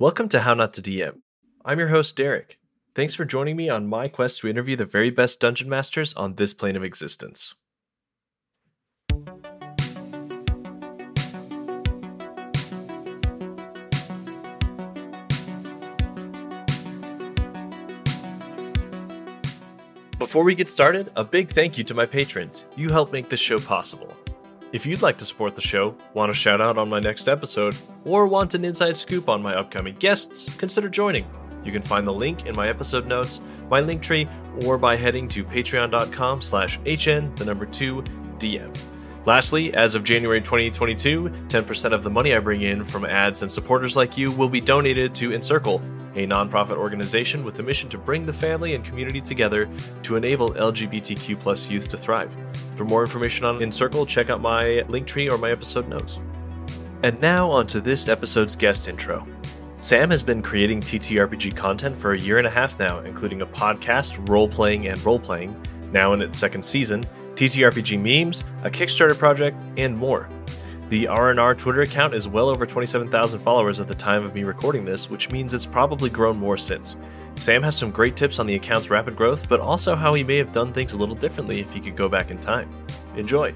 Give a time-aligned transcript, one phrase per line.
[0.00, 1.20] Welcome to How Not to DM.
[1.64, 2.58] I'm your host, Derek.
[2.96, 6.34] Thanks for joining me on my quest to interview the very best dungeon masters on
[6.34, 7.54] this plane of existence.
[20.18, 22.64] Before we get started, a big thank you to my patrons.
[22.74, 24.12] You help make this show possible.
[24.74, 27.76] If you'd like to support the show, want a shout out on my next episode,
[28.04, 31.30] or want an inside scoop on my upcoming guests, consider joining.
[31.62, 34.28] You can find the link in my episode notes, my link tree,
[34.64, 38.02] or by heading to patreon.com slash hn, the number 2,
[38.38, 38.76] DM.
[39.26, 43.50] Lastly, as of January 2022, 10% of the money I bring in from ads and
[43.50, 45.80] supporters like you will be donated to Encircle,
[46.14, 49.66] a nonprofit organization with the mission to bring the family and community together
[50.02, 52.36] to enable LGBTQ plus youth to thrive.
[52.76, 56.18] For more information on Encircle, check out my link tree or my episode notes.
[57.02, 59.26] And now on to this episode's guest intro.
[59.80, 63.46] Sam has been creating TTRPG content for a year and a half now, including a
[63.46, 65.58] podcast, role playing and role playing,
[65.92, 67.04] now in its second season,
[67.34, 70.28] TTRPG memes, a Kickstarter project, and more.
[70.88, 74.84] The RNR Twitter account is well over 27,000 followers at the time of me recording
[74.84, 76.96] this, which means it's probably grown more since.
[77.36, 80.36] Sam has some great tips on the account's rapid growth, but also how he may
[80.36, 82.70] have done things a little differently if he could go back in time.
[83.16, 83.52] Enjoy!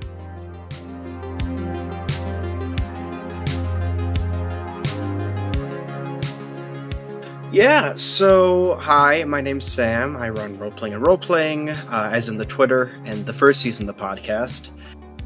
[7.50, 10.18] Yeah, so hi, my name's Sam.
[10.18, 13.62] I run Role Playing and Role Playing, uh, as in the Twitter and the first
[13.62, 14.68] season of the podcast.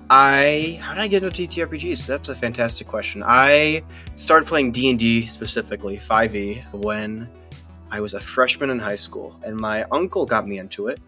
[0.08, 2.06] I how did I get into TTRPGs?
[2.06, 3.24] That's a fantastic question.
[3.26, 3.82] I
[4.14, 7.28] started playing D and D specifically 5e when
[7.90, 11.00] I was a freshman in high school, and my uncle got me into it.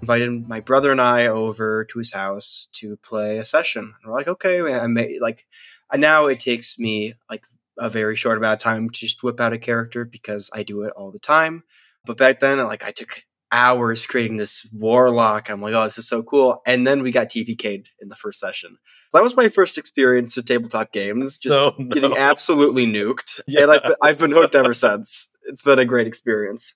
[0.00, 3.84] Invited my brother and I over to his house to play a session.
[3.84, 5.46] And we're like, okay, I may like.
[5.94, 7.44] Now it takes me like
[7.78, 10.82] a very short amount of time to just whip out a character because I do
[10.82, 11.64] it all the time.
[12.04, 13.20] But back then, like I took
[13.52, 15.48] hours creating this warlock.
[15.48, 16.62] I'm like, oh, this is so cool.
[16.66, 18.78] And then we got TPK'd in the first session.
[19.10, 21.88] So that was my first experience of tabletop games, just oh, no.
[21.88, 23.40] getting absolutely nuked.
[23.46, 23.60] Yeah.
[23.66, 25.28] And I've been, I've been hooked ever since.
[25.44, 26.74] It's been a great experience.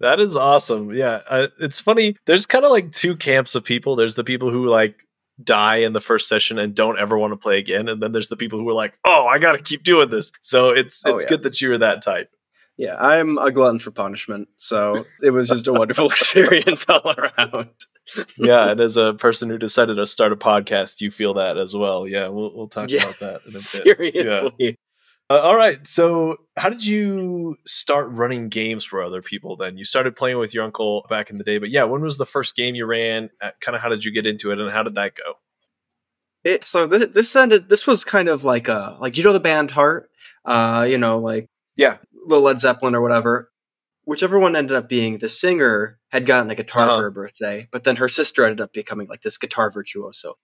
[0.00, 0.92] That is awesome.
[0.92, 1.20] Yeah.
[1.28, 2.16] Uh, it's funny.
[2.26, 3.96] There's kind of like two camps of people.
[3.96, 4.96] There's the people who like
[5.42, 8.28] die in the first session and don't ever want to play again and then there's
[8.28, 11.24] the people who are like oh i gotta keep doing this so it's oh, it's
[11.24, 11.30] oh, yeah.
[11.30, 12.30] good that you're that type
[12.76, 17.68] yeah i'm a glutton for punishment so it was just a wonderful experience all around
[18.36, 21.74] yeah and as a person who decided to start a podcast you feel that as
[21.74, 23.60] well yeah we'll, we'll talk yeah, about that In a bit.
[23.60, 24.70] seriously yeah.
[25.30, 25.86] Uh, all right.
[25.86, 29.78] So, how did you start running games for other people then?
[29.78, 32.26] You started playing with your uncle back in the day, but yeah, when was the
[32.26, 33.30] first game you ran?
[33.40, 35.34] Uh, kind of how did you get into it and how did that go?
[36.44, 39.40] It so this, this ended this was kind of like a like you know the
[39.40, 40.10] band Heart?
[40.44, 41.98] Uh, you know, like yeah,
[42.28, 43.50] the Led Zeppelin or whatever.
[44.04, 46.96] Whichever one ended up being the singer had gotten a guitar uh-huh.
[46.96, 50.34] for her birthday, but then her sister ended up becoming like this guitar virtuoso.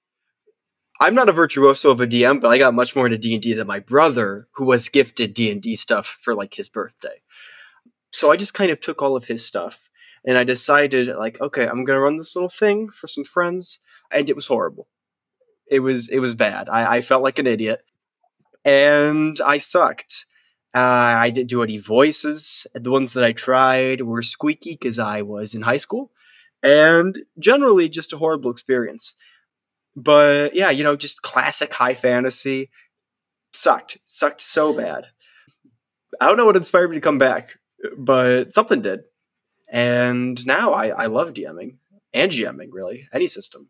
[1.00, 3.42] I'm not a virtuoso of a DM, but I got much more into D and
[3.42, 7.22] D than my brother, who was gifted D and D stuff for like his birthday.
[8.12, 9.90] So I just kind of took all of his stuff
[10.24, 14.28] and I decided like, okay, I'm gonna run this little thing for some friends, and
[14.28, 14.88] it was horrible.
[15.66, 16.68] It was it was bad.
[16.68, 17.82] I, I felt like an idiot,
[18.64, 20.26] and I sucked.
[20.74, 22.66] Uh, I didn't do any voices.
[22.74, 26.12] The ones that I tried were squeaky because I was in high school,
[26.62, 29.14] and generally just a horrible experience.
[29.96, 32.70] But yeah, you know, just classic high fantasy.
[33.52, 33.98] Sucked.
[34.06, 35.06] Sucked so bad.
[36.20, 37.58] I don't know what inspired me to come back,
[37.96, 39.00] but something did.
[39.70, 41.76] And now I, I love DMing
[42.12, 43.68] and GMing, really, any system.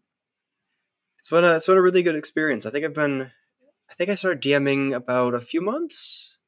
[1.18, 2.64] It's been a it's been a really good experience.
[2.64, 3.30] I think I've been
[3.90, 6.38] I think I started DMing about a few months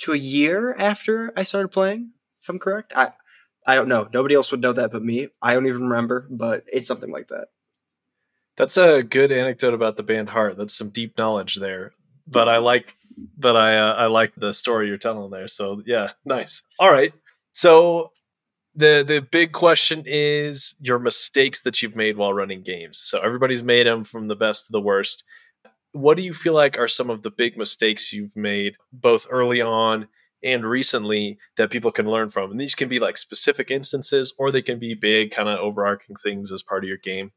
[0.00, 2.92] to a year after I started playing, if I'm correct.
[2.94, 3.12] I
[3.66, 4.08] I don't know.
[4.12, 5.28] Nobody else would know that but me.
[5.40, 7.48] I don't even remember, but it's something like that.
[8.56, 10.56] That's a good anecdote about the band Heart.
[10.56, 11.92] That's some deep knowledge there.
[12.26, 12.96] But I like,
[13.36, 15.48] but I uh, I like the story you're telling there.
[15.48, 16.62] So yeah, nice.
[16.78, 17.12] All right.
[17.52, 18.12] So
[18.74, 22.98] the the big question is your mistakes that you've made while running games.
[22.98, 25.24] So everybody's made them from the best to the worst.
[25.92, 29.62] What do you feel like are some of the big mistakes you've made both early
[29.62, 30.08] on
[30.42, 32.50] and recently that people can learn from?
[32.50, 36.16] And these can be like specific instances or they can be big kind of overarching
[36.16, 37.32] things as part of your game.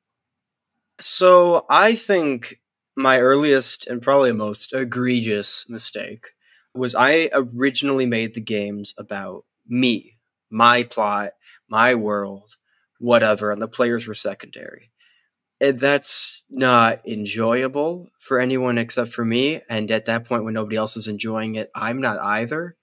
[0.99, 2.59] So I think
[2.95, 6.27] my earliest and probably most egregious mistake
[6.73, 10.17] was I originally made the games about me,
[10.49, 11.31] my plot,
[11.69, 12.57] my world,
[12.99, 14.91] whatever, and the players were secondary.
[15.61, 19.61] And that's not enjoyable for anyone except for me.
[19.69, 22.75] And at that point, when nobody else is enjoying it, I'm not either.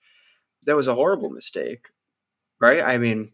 [0.67, 1.89] That was a horrible mistake,
[2.61, 2.83] right?
[2.83, 3.33] I mean,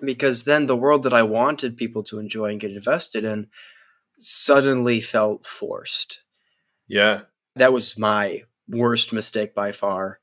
[0.00, 3.48] because then the world that I wanted people to enjoy and get invested in
[4.18, 6.20] suddenly felt forced.
[6.88, 7.22] Yeah.
[7.56, 10.20] That was my worst mistake by far.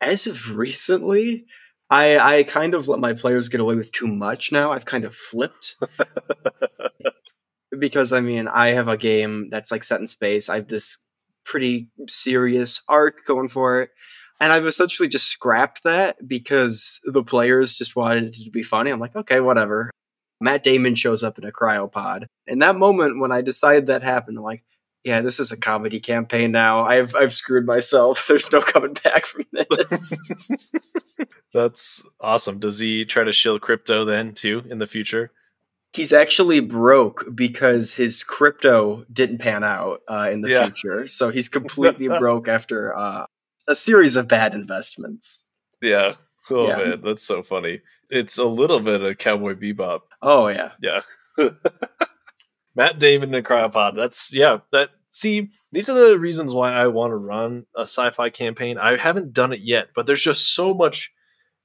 [0.00, 1.46] As of recently,
[1.90, 4.72] I I kind of let my players get away with too much now.
[4.72, 5.76] I've kind of flipped.
[7.78, 10.48] because I mean, I have a game that's like set in space.
[10.48, 10.98] I have this
[11.44, 13.90] pretty serious arc going for it.
[14.40, 18.90] And I've essentially just scrapped that because the players just wanted it to be funny.
[18.90, 19.90] I'm like, okay, whatever.
[20.40, 22.26] Matt Damon shows up in a cryopod.
[22.46, 24.64] In that moment when I decided that happened, I'm like,
[25.04, 26.84] yeah, this is a comedy campaign now.
[26.84, 28.24] I've I've screwed myself.
[28.28, 31.18] There's no coming back from this.
[31.54, 32.58] That's awesome.
[32.58, 35.32] Does he try to shill crypto then too in the future?
[35.92, 40.66] He's actually broke because his crypto didn't pan out uh, in the Yeah.
[40.66, 41.08] future.
[41.08, 43.26] So he's completely broke after uh,
[43.66, 45.44] a series of bad investments.
[45.82, 46.14] Yeah.
[46.50, 46.76] Oh Yeah.
[46.76, 47.80] man, that's so funny.
[48.08, 50.00] It's a little bit of Cowboy Bebop.
[50.22, 51.00] Oh yeah, Yeah.
[52.74, 53.96] Matt Damon and Cryopod.
[53.96, 54.58] That's yeah.
[54.72, 58.78] That see, these are the reasons why I want to run a sci-fi campaign.
[58.78, 61.12] I haven't done it yet, but there's just so much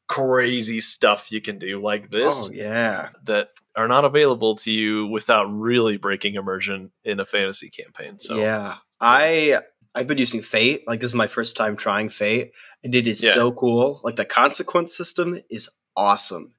[0.07, 3.09] crazy stuff you can do like this oh yeah.
[3.23, 8.19] that are not available to you without really breaking immersion in a fantasy campaign.
[8.19, 9.61] So Yeah, I
[9.93, 10.83] I've been using Fate.
[10.87, 12.51] Like this is my first time trying Fate,
[12.85, 13.33] and it is Yeah.
[13.33, 13.99] so cool.
[14.05, 16.53] Like the consequence system is awesome.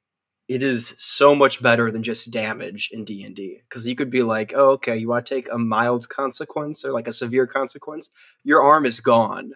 [0.49, 4.11] It is so much better than just damage in D and D because you could
[4.11, 7.47] be like, oh, okay, you want to take a mild consequence or like a severe
[7.47, 8.11] consequence,
[8.45, 9.53] your arm is gone.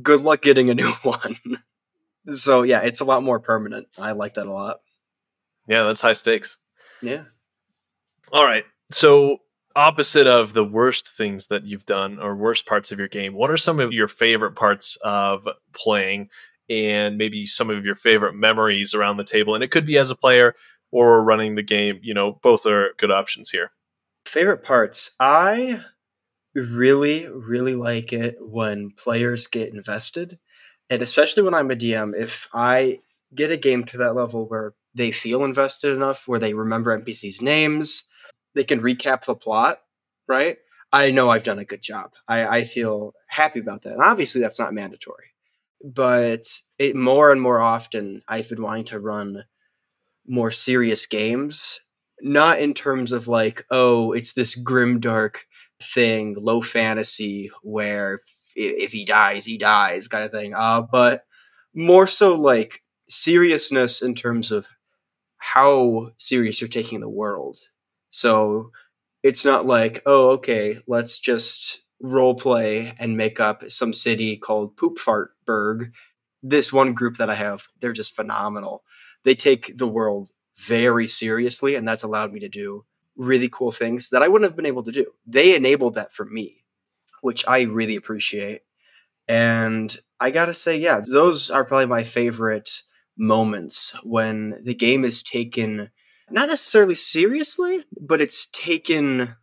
[0.00, 1.36] Good luck getting a new one.
[2.30, 3.88] so yeah, it's a lot more permanent.
[3.98, 4.80] I like that a lot.
[5.66, 6.56] yeah, that's high stakes.
[7.02, 7.24] Yeah.
[8.32, 8.64] All right.
[8.90, 9.38] So,
[9.78, 13.48] opposite of the worst things that you've done or worst parts of your game, what
[13.48, 16.28] are some of your favorite parts of playing
[16.68, 19.54] and maybe some of your favorite memories around the table?
[19.54, 20.54] And it could be as a player
[20.90, 22.00] or running the game.
[22.02, 23.70] You know, both are good options here.
[24.26, 25.12] Favorite parts.
[25.20, 25.84] I
[26.56, 30.40] really, really like it when players get invested.
[30.90, 32.98] And especially when I'm a DM, if I
[33.32, 37.40] get a game to that level where they feel invested enough, where they remember NPCs'
[37.40, 38.02] names,
[38.58, 39.80] they can recap the plot,
[40.26, 40.58] right?
[40.92, 42.12] I know I've done a good job.
[42.26, 43.94] I, I feel happy about that.
[43.94, 45.26] And obviously, that's not mandatory.
[45.82, 46.44] But
[46.78, 49.44] it more and more often, I've been wanting to run
[50.26, 51.80] more serious games
[52.20, 55.46] not in terms of like oh it's this grim dark
[55.80, 58.20] thing low fantasy where
[58.54, 61.24] if, he dies he dies kind of thing uh but
[61.74, 64.66] more so like seriousness in terms of
[65.38, 67.58] how serious you're taking the world
[68.10, 68.70] so
[69.22, 74.76] it's not like oh okay let's just role play and make up some city called
[74.76, 75.92] poop fartburg
[76.42, 78.82] this one group that i have they're just phenomenal
[79.24, 82.84] they take the world very seriously, and that's allowed me to do
[83.16, 85.06] really cool things that I wouldn't have been able to do.
[85.26, 86.64] They enabled that for me,
[87.20, 88.62] which I really appreciate.
[89.28, 92.82] And I gotta say, yeah, those are probably my favorite
[93.16, 95.90] moments when the game is taken
[96.30, 99.36] not necessarily seriously, but it's taken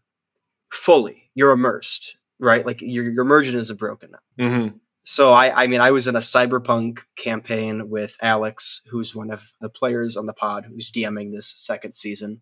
[0.71, 1.29] fully.
[1.33, 2.65] You're immersed, right?
[2.65, 4.77] Like your, your immersion isn't broken Mm-hmm.
[5.03, 9.53] so I, I mean, I was in a cyberpunk campaign with Alex, who's one of
[9.61, 12.41] the players on the pod, who's DMing this second season,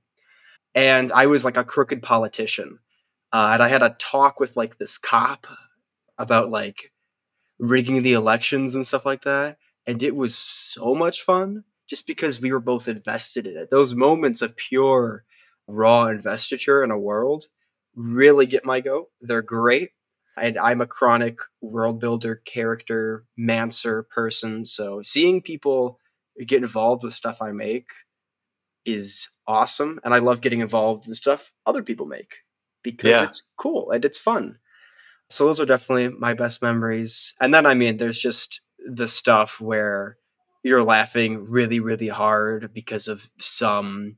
[0.74, 2.80] and I was like a crooked politician,
[3.32, 5.46] uh, and I had a talk with like this cop
[6.18, 6.92] about like
[7.60, 12.40] rigging the elections and stuff like that, and it was so much fun just because
[12.42, 13.70] we were both invested in it.
[13.72, 15.26] Those moments of pure
[15.68, 17.46] raw investiture in a world
[17.96, 19.08] really get my goat.
[19.22, 19.92] They're great
[20.38, 24.66] and I'm a chronic world builder, character, mancer person.
[24.66, 26.00] So seeing people
[26.48, 27.88] get involved with stuff I make
[28.86, 30.00] is awesome.
[30.04, 32.38] And I love getting involved in stuff other people make
[32.84, 33.24] because Yeah.
[33.24, 34.58] it's cool and it's fun.
[35.30, 37.34] So those are definitely my best memories.
[37.40, 40.18] And then, I mean, there's just the stuff where
[40.64, 44.18] you're laughing really, really hard because of some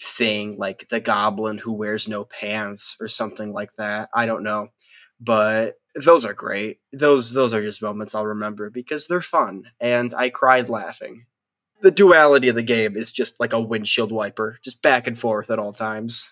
[0.00, 4.10] thing like the goblin who wears no pants or something like that.
[4.12, 4.68] I don't know
[5.22, 6.80] but those are great.
[6.92, 11.26] Those those are just moments I'll remember because they're fun and I cried laughing.
[11.80, 15.50] The duality of the game is just like a windshield wiper, just back and forth
[15.50, 16.28] at all times.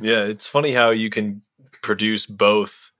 [0.00, 1.42] Yeah, it's funny how you can
[1.82, 2.90] produce both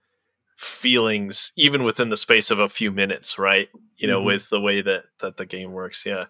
[0.55, 3.69] feelings even within the space of a few minutes, right?
[3.97, 4.25] You know, Mhm.
[4.25, 6.05] with the way that that the game works.
[6.05, 6.25] Yeah.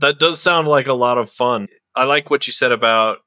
[0.00, 1.68] That does sound like a lot of fun.
[1.94, 3.18] I like what you said about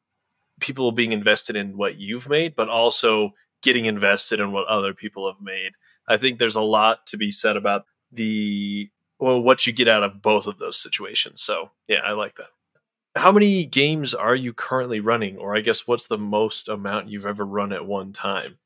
[0.60, 5.28] people being invested in what you've made, but also getting invested in what other people
[5.32, 5.74] have made.
[6.08, 8.90] I think there's a lot to be said about the
[9.20, 11.42] well, what you get out of both of those situations.
[11.42, 12.50] So yeah, I like that.
[13.16, 17.26] How many games are you currently running, or I guess what's the most amount you've
[17.26, 18.60] ever run at one time?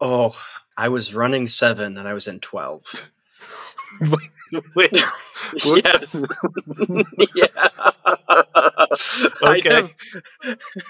[0.00, 0.36] Oh,
[0.76, 2.82] I was running seven and I was in twelve.
[4.74, 4.92] Wait,
[5.64, 6.24] yes.
[7.34, 7.46] yeah.
[9.42, 9.74] I'd, Okay.
[9.74, 9.94] have,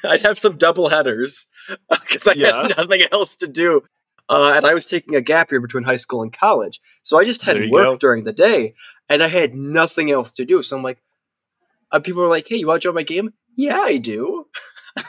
[0.05, 1.47] I'd have some double headers
[1.90, 2.66] because I Yeah.
[2.69, 3.83] had nothing else to do.
[4.28, 6.81] Uh, and I was taking a gap year between high school and college.
[7.02, 7.97] So I just had work go.
[7.97, 8.75] during the day
[9.09, 10.62] and I had nothing else to do.
[10.64, 10.99] So I'm like,
[11.93, 13.33] uh, people are like, hey, you want to join my game?
[13.55, 14.47] Yeah, I do.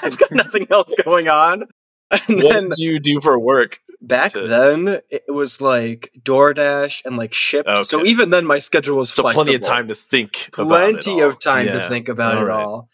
[0.03, 1.63] I've got nothing else going on.
[2.11, 3.79] And what then did you do for work?
[4.01, 7.85] Back to- then, it was like DoorDash and like Shipt.
[7.85, 9.43] So even then, my schedule was So flexible.
[9.43, 10.49] plenty of time to think.
[10.53, 11.29] about it plenty all.
[11.29, 11.79] of time Yeah.
[11.83, 12.63] to think about All it right.
[12.63, 12.89] all.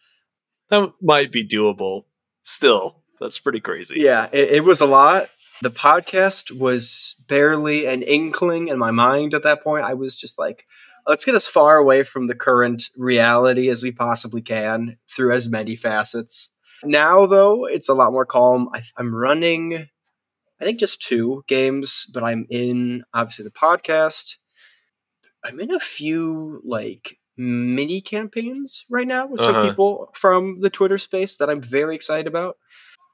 [0.70, 2.04] That might be doable.
[2.42, 4.00] Still, that's pretty crazy.
[4.00, 5.30] Yeah, it, it was a lot.
[5.62, 9.86] The podcast was barely an inkling in my mind at that point.
[9.86, 10.66] I was just like,
[11.08, 15.48] let's get as far away from the current reality as we possibly can through as
[15.48, 16.50] many facets.
[16.84, 18.68] Now, though, it's a lot more calm.
[18.74, 19.88] I, I'm running,
[20.62, 24.36] I think, just two games, but I'm in obviously the podcast.
[25.44, 29.68] I'm in a few like mini campaigns right now with some Uh-huh.
[29.70, 32.58] people from the Twitter space that I'm very excited about.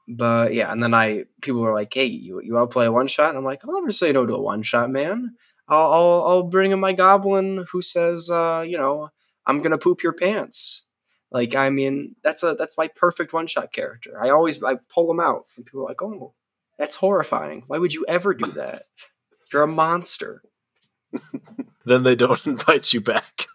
[0.08, 2.92] But yeah, and then I people were like, "Hey, you you want to play a
[2.92, 5.36] one shot?" And I'm like, "I'll never say no to a one shot, man.
[5.68, 9.10] I'll I'll, I'll bring in my goblin who says, uh, you know,
[9.46, 10.84] I'm gonna poop your pants."
[11.32, 14.20] Like, I mean, that's a that's my perfect one shot character.
[14.22, 16.34] I always I pull them out, and people are like, "Oh,
[16.80, 17.62] that's horrifying.
[17.68, 18.86] Why would you ever do that?
[19.52, 20.42] You're a monster."
[21.86, 23.46] Then they don't invite you back,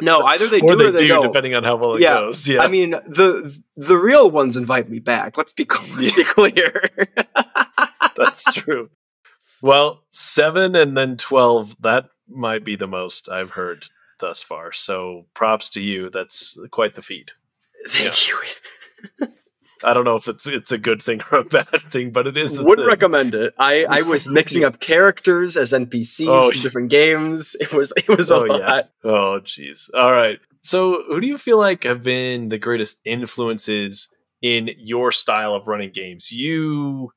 [0.00, 1.22] No, either they or do they or they do, don't.
[1.22, 2.20] depending on how well it Yeah.
[2.20, 2.46] goes.
[2.46, 5.38] Yeah, I mean, the the real ones invite me back.
[5.38, 6.82] Let's be, let's be clear.
[8.16, 8.90] that's true.
[9.62, 11.74] Well, seven and then twelve.
[11.80, 13.86] That might be the most I've heard
[14.20, 14.70] thus far.
[14.72, 16.10] So, props to you.
[16.10, 17.32] That's quite the feat.
[17.88, 19.28] Thank you.
[19.84, 22.36] I don't know if it's it's a good thing or a bad thing, but it
[22.36, 22.58] is.
[22.58, 22.90] a Wouldn't thing.
[22.90, 23.54] recommend it.
[23.58, 27.56] I, I was mixing up characters as NPCs Oh, from different games.
[27.60, 28.52] It was it was a Oh, yeah.
[28.66, 28.90] lot.
[29.04, 29.88] Oh, jeez.
[29.94, 30.38] All right.
[30.60, 34.08] So, who do you feel like have been the greatest influences
[34.40, 36.30] in your style of running games?
[36.30, 37.10] You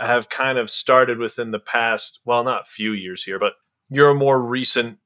[0.00, 3.52] have kind of started within the past, well, not few years here, but
[3.90, 4.98] you're a more recent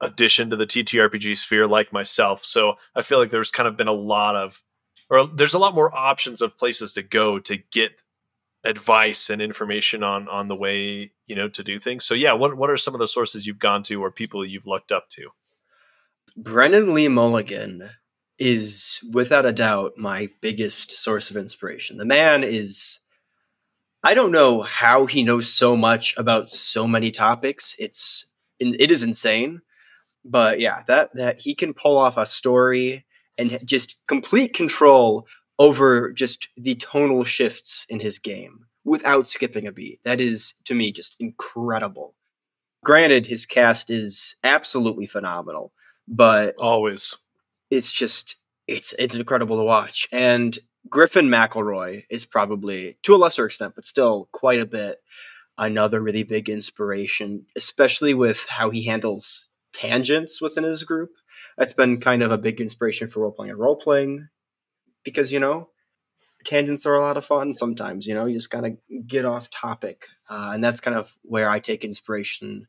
[0.00, 2.44] addition to the TTRPG sphere, like myself.
[2.44, 4.62] So, I feel like there's kind of been a lot of,
[5.12, 7.92] or there's a lot more options of places to go to get
[8.64, 12.06] advice and information on on the way you know to do things.
[12.06, 14.66] So, yeah, what what are some of the sources you've gone to or people you've
[14.66, 15.28] looked up to?
[16.34, 17.90] Brennan Lee Mulligan
[18.38, 21.98] is without a doubt my biggest source of inspiration.
[21.98, 22.98] The man is
[24.02, 27.76] I don't know how he knows so much about so many topics.
[27.78, 28.24] It's
[28.58, 29.60] it is insane.
[30.24, 33.04] But yeah, that that he can pull off a story
[33.38, 35.26] and just complete control
[35.58, 40.00] over just the tonal shifts in his game without skipping a beat.
[40.04, 42.14] That is to me just incredible.
[42.84, 45.72] Granted, his cast is absolutely phenomenal,
[46.08, 47.16] but Always.
[47.70, 48.36] it's just
[48.66, 50.08] it's it's incredible to watch.
[50.10, 50.58] And
[50.88, 54.98] Griffin McElroy is probably to a lesser extent, but still quite a bit
[55.58, 61.10] another really big inspiration, especially with how he handles tangents within his group.
[61.56, 64.28] That's been kind of a big inspiration for role playing and role playing
[65.04, 65.68] because you know
[66.44, 68.06] tangents are a lot of fun sometimes.
[68.06, 71.60] You know, you just gotta get off topic, uh, and that's kind of where I
[71.60, 72.66] take inspiration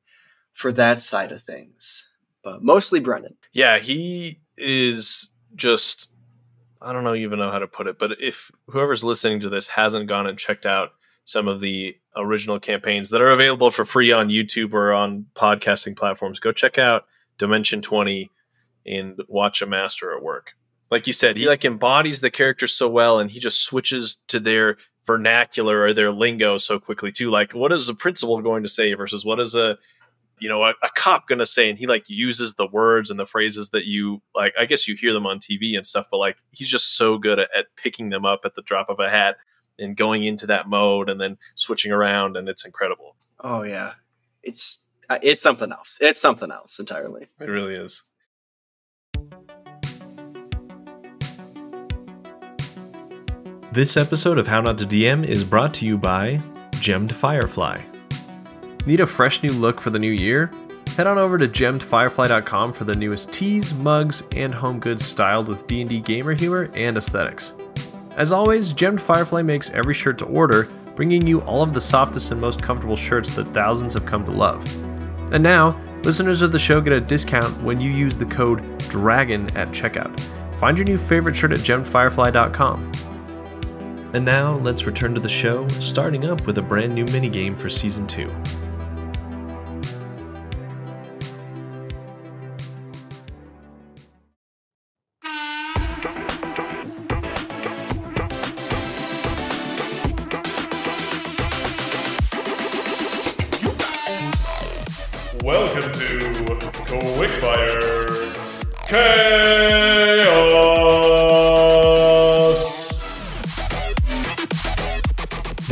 [0.53, 2.05] for that side of things.
[2.43, 6.09] But mostly Brennan Yeah, he is just
[6.81, 9.69] I don't know even know how to put it, but if whoever's listening to this
[9.69, 10.91] hasn't gone and checked out
[11.25, 15.95] some of the original campaigns that are available for free on YouTube or on podcasting
[15.95, 17.05] platforms, go check out
[17.37, 18.29] Dimension 20
[18.85, 20.53] and watch a master at work.
[20.91, 24.39] Like you said, he like embodies the characters so well and he just switches to
[24.39, 27.31] their vernacular or their lingo so quickly too.
[27.31, 29.77] Like what is a principal going to say versus what is a
[30.39, 33.25] you know, a, a cop gonna say, and he like uses the words and the
[33.25, 34.53] phrases that you like.
[34.59, 37.39] I guess you hear them on TV and stuff, but like he's just so good
[37.39, 39.37] at, at picking them up at the drop of a hat
[39.79, 43.15] and going into that mode and then switching around, and it's incredible.
[43.39, 43.93] Oh yeah,
[44.43, 45.97] it's uh, it's something else.
[46.01, 47.27] It's something else entirely.
[47.39, 48.03] It really is.
[53.73, 56.39] This episode of How Not to DM is brought to you by
[56.73, 57.81] Gemmed Firefly.
[58.85, 60.51] Need a fresh new look for the new year?
[60.89, 65.65] Head on over to gemmedfirefly.com for the newest tees, mugs, and home goods styled with
[65.65, 67.55] D&D gamer humor and aesthetics.
[68.15, 72.29] As always, Gemmed Firefly makes every shirt to order, bringing you all of the softest
[72.29, 74.63] and most comfortable shirts that thousands have come to love.
[75.33, 79.49] And now, listeners of the show get a discount when you use the code DRAGON
[79.57, 80.15] at checkout.
[80.59, 82.91] Find your new favorite shirt at gemmedfirefly.com.
[84.13, 87.67] And now, let's return to the show, starting up with a brand new minigame for
[87.67, 88.31] Season 2.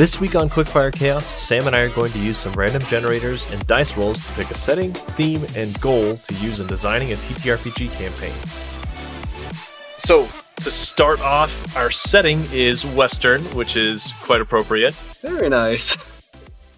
[0.02, 3.46] This week on Quickfire Chaos, Sam and I are going to use some random generators
[3.54, 7.16] and dice rolls to pick a setting, theme, and goal to use in designing a
[7.18, 8.34] TTRPG campaign.
[10.00, 14.96] So, to start off, our setting is Western, which is quite appropriate.
[15.22, 15.96] Very nice.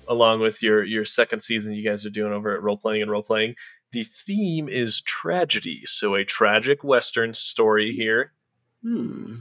[0.10, 3.10] Along with your your second season you guys are doing over at Role Playing and
[3.12, 3.56] Role Playing.
[3.94, 8.34] The theme is tragedy, so a tragic Western story here.
[8.82, 9.36] Hmm.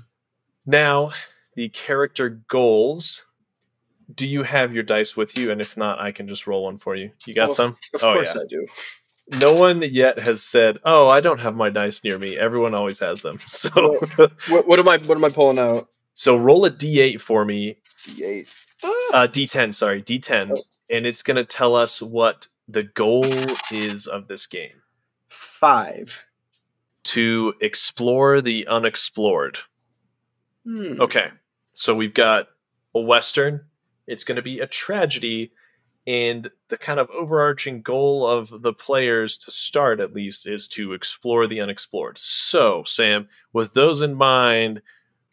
[0.64, 1.10] Now,
[1.56, 3.22] the character goals.
[4.14, 5.50] Do you have your dice with you?
[5.50, 7.10] And if not, I can just roll one for you.
[7.26, 7.76] You got Well, some?
[7.94, 8.42] Of Oh, course yeah.
[8.42, 8.66] I do.
[9.40, 12.98] No one yet has said, "Oh, I don't have my dice near me." Everyone always
[12.98, 13.38] has them.
[13.46, 13.70] So,
[14.50, 14.98] What, what am I?
[14.98, 15.88] What am I pulling out?
[16.14, 17.78] so roll a d8 for me.
[18.08, 18.48] D8.
[19.14, 20.62] Uh, d10, sorry, d10, Oh.
[20.90, 23.24] and it's going to tell us what the goal
[23.70, 24.82] is of this game:
[25.28, 26.18] Five.
[27.04, 29.58] to explore the unexplored.
[30.64, 31.00] Hmm.
[31.00, 31.28] Okay,
[31.72, 32.48] so we've got
[32.94, 33.66] a western.
[34.06, 35.52] It's going to be a tragedy,
[36.06, 40.92] and the kind of overarching goal of the players to start, at least, is to
[40.92, 42.18] explore the unexplored.
[42.18, 44.82] So, Sam, with those in mind,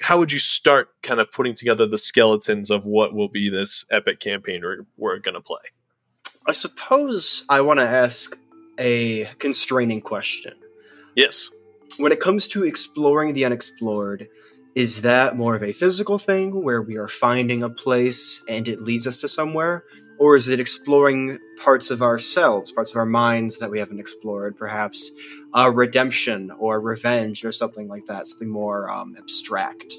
[0.02, 3.86] how would you start kind of putting together the skeletons of what will be this
[3.92, 5.60] epic campaign we're, we're going to play?
[6.46, 8.38] I suppose I want to ask
[8.78, 10.54] a constraining question.
[11.16, 11.50] Yes.
[11.98, 14.28] When it comes to exploring the unexplored,
[14.80, 18.80] is that more of a physical thing where we are finding a place and it
[18.80, 19.84] leads us to somewhere?
[20.18, 24.56] Or is it exploring parts of ourselves, parts of our minds that we haven't explored?
[24.56, 25.12] Perhaps
[25.54, 29.96] uh, redemption or revenge or something like that, something more um, abstract.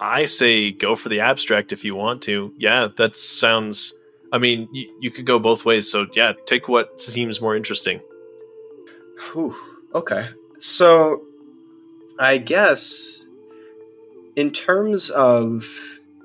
[0.00, 2.52] I say go for the abstract if you want to.
[2.58, 3.94] Yeah, that sounds.
[4.32, 5.88] I mean, you, you could go both ways.
[5.88, 8.00] So, yeah, take what seems more interesting.
[9.30, 9.54] Whew.
[9.94, 10.30] Okay.
[10.58, 11.22] So,
[12.18, 13.17] I guess
[14.36, 15.66] in terms of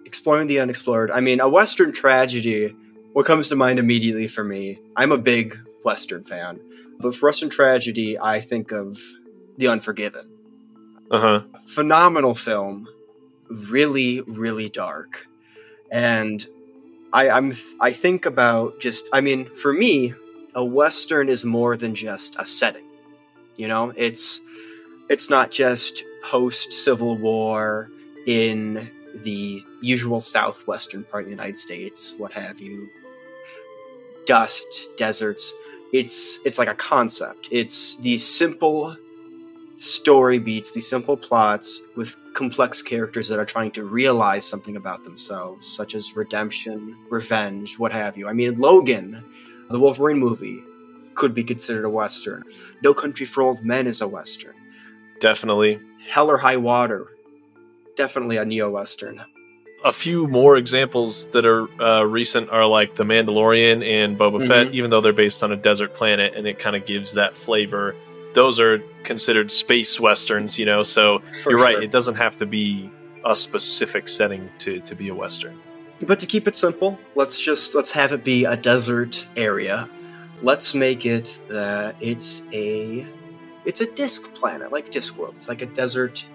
[0.06, 2.76] exploring the unexplored, I mean, a Western tragedy,
[3.14, 6.60] what comes to mind immediately for me, I'm a big Western fan,
[7.00, 9.00] but for Western tragedy, I think of
[9.58, 10.30] The Unforgiven.
[11.12, 11.42] Uh huh.
[11.68, 12.88] Phenomenal film,
[13.50, 15.28] really, really dark.
[15.92, 16.46] And
[17.12, 20.16] I, I'm I think about just I mean, for me,
[20.56, 22.86] a Western is more than just a setting.
[23.56, 24.42] You know, it's
[25.10, 27.90] it's not just post Civil War
[28.26, 28.90] in
[29.24, 32.90] the usual southwestern part of the United States, what have you.
[34.26, 34.66] Dust,
[34.98, 35.54] deserts.
[35.92, 37.50] It's it's like a concept.
[37.52, 38.98] It's these simple
[39.78, 45.04] story beats, these simple plots with complex characters that are trying to realize something about
[45.04, 48.28] themselves, such as redemption, revenge, what have you.
[48.28, 49.24] I mean, Logan,
[49.70, 50.64] the Wolverine movie,
[51.16, 52.44] could be considered a Western.
[52.82, 54.56] No Country for Old Men is a Western.
[55.20, 55.80] Definitely.
[56.08, 57.08] Hell or High Water,
[57.96, 59.22] definitely a neo Western.
[59.84, 64.74] A few more examples that are uh, recent are like The Mandalorian and Boba Fett,
[64.74, 67.94] even though they're based on a desert planet and it kind of gives that flavor.
[68.34, 71.84] Those are considered space westerns, you know, so you're right.
[71.84, 72.90] It doesn't have to be
[73.26, 75.60] a specific setting to, to be a western.
[76.02, 79.90] But to keep it simple, let's just let's have it be a desert area.
[80.42, 83.06] Let's make it that it's a
[83.66, 85.36] it's a disk planet, like Discworld.
[85.36, 86.26] It's like a desert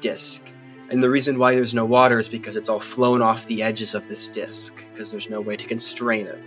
[0.00, 0.44] disk.
[0.90, 3.94] And the reason why there's no water is because it's all flown off the edges
[3.94, 6.38] of this disk, because there's no way to constrain it.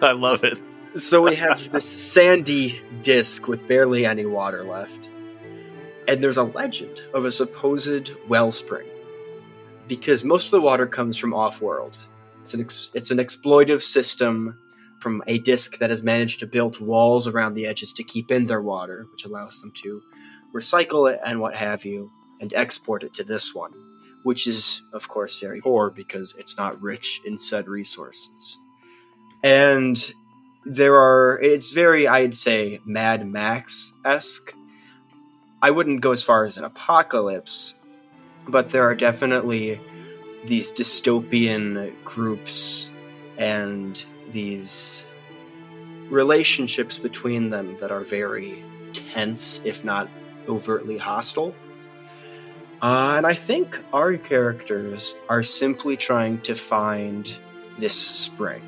[0.00, 0.60] I love it.
[0.96, 5.08] So we have this sandy disk with barely any water left.
[6.08, 8.88] And there's a legend of a supposed wellspring.
[9.88, 11.98] Because most of the water comes from off-world.
[12.42, 14.58] It's an ex- it's an exploitive system
[15.00, 18.46] from a disk that has managed to build walls around the edges to keep in
[18.46, 20.02] their water, which allows them to
[20.54, 22.10] recycle it and what have you,
[22.40, 23.72] and export it to this one,
[24.22, 28.58] which is of course very poor because it's not rich in said resources.
[29.42, 30.12] And
[30.64, 34.52] there are it's very i'd say mad max-esque
[35.62, 37.74] i wouldn't go as far as an apocalypse
[38.46, 39.80] but there are definitely
[40.44, 42.90] these dystopian groups
[43.38, 45.04] and these
[46.08, 50.08] relationships between them that are very tense, if not
[50.48, 51.54] overtly hostile.
[52.82, 57.32] Uh, and I think our characters are simply trying to find
[57.78, 58.62] this spring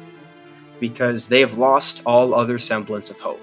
[0.80, 3.40] because they have lost all other semblance of hope.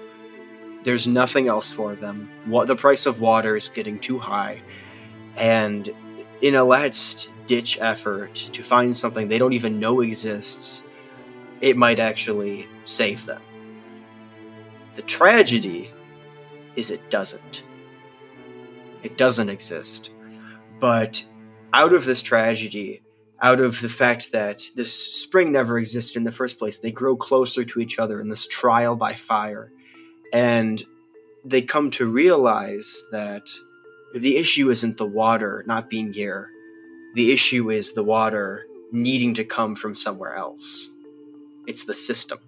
[0.82, 2.30] There's nothing else for them.
[2.46, 4.62] What the price of water is getting too high,
[5.36, 5.92] and
[6.40, 10.82] in a last ditch effort to find something they don't even know exists,
[11.60, 13.42] it might actually save them.
[14.94, 15.90] The tragedy
[16.76, 17.62] is it doesn't.
[19.02, 20.10] It doesn't exist.
[20.78, 21.24] But
[21.72, 23.02] out of this tragedy,
[23.40, 27.16] out of the fact that this spring never existed in the first place, they grow
[27.16, 29.72] closer to each other in this trial by fire.
[30.32, 30.82] And
[31.44, 33.48] they come to realize that
[34.14, 36.50] the issue isn't the water not being here,
[37.14, 40.90] the issue is the water needing to come from somewhere else.
[41.66, 42.38] It's the system.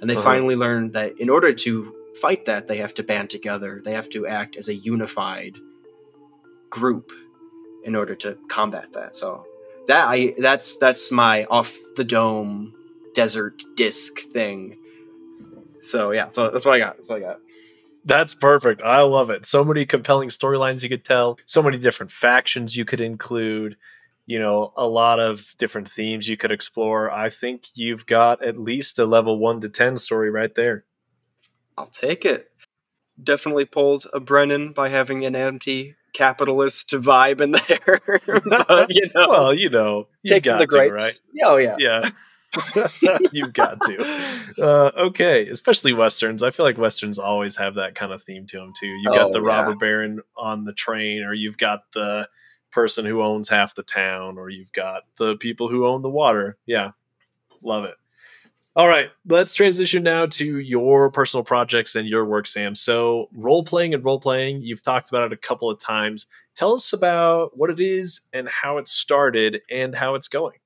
[0.00, 0.24] And they uh-huh.
[0.24, 4.08] finally learn that in order to fight that, they have to band together, they have
[4.10, 5.56] to act as a unified
[6.70, 7.12] group
[7.84, 9.16] in order to combat that.
[9.16, 9.46] So
[9.88, 12.74] that I that's that's my off the dome
[13.14, 14.76] desert disc thing.
[15.82, 16.96] So yeah, so that's what I got.
[16.96, 17.40] That's what I got.
[18.04, 18.80] That's perfect.
[18.82, 19.44] I love it.
[19.44, 23.76] So many compelling storylines you could tell, so many different factions you could include,
[24.30, 27.10] you know, a lot of different themes you could explore.
[27.10, 30.84] I think you've got at least a level 1 to 10 story right there.
[31.76, 32.48] I'll take it.
[33.20, 38.00] Definitely pulled a Brennan by having an anti capitalist vibe in there.
[38.48, 40.92] but, you know, well, you know, you taking the greats.
[40.94, 41.20] right?
[41.42, 42.08] Oh yeah, yeah.
[43.32, 44.22] You've got to.
[44.60, 46.44] Uh, okay, especially westerns.
[46.44, 48.86] I feel like westerns always have that kind of theme to them too.
[48.86, 49.48] You've got oh, the yeah.
[49.48, 52.28] robber baron on the train, or you've got the
[52.70, 56.56] person who owns half the town, or you've got the people who own the water.
[56.66, 56.92] Yeah,
[57.62, 57.94] love it.
[58.76, 62.76] All right, let's transition now to your personal projects and your work, Sam.
[62.76, 66.26] So, role playing and role playing, you've talked about it a couple of times.
[66.54, 70.58] Tell us about what it is and how it started and how it's going.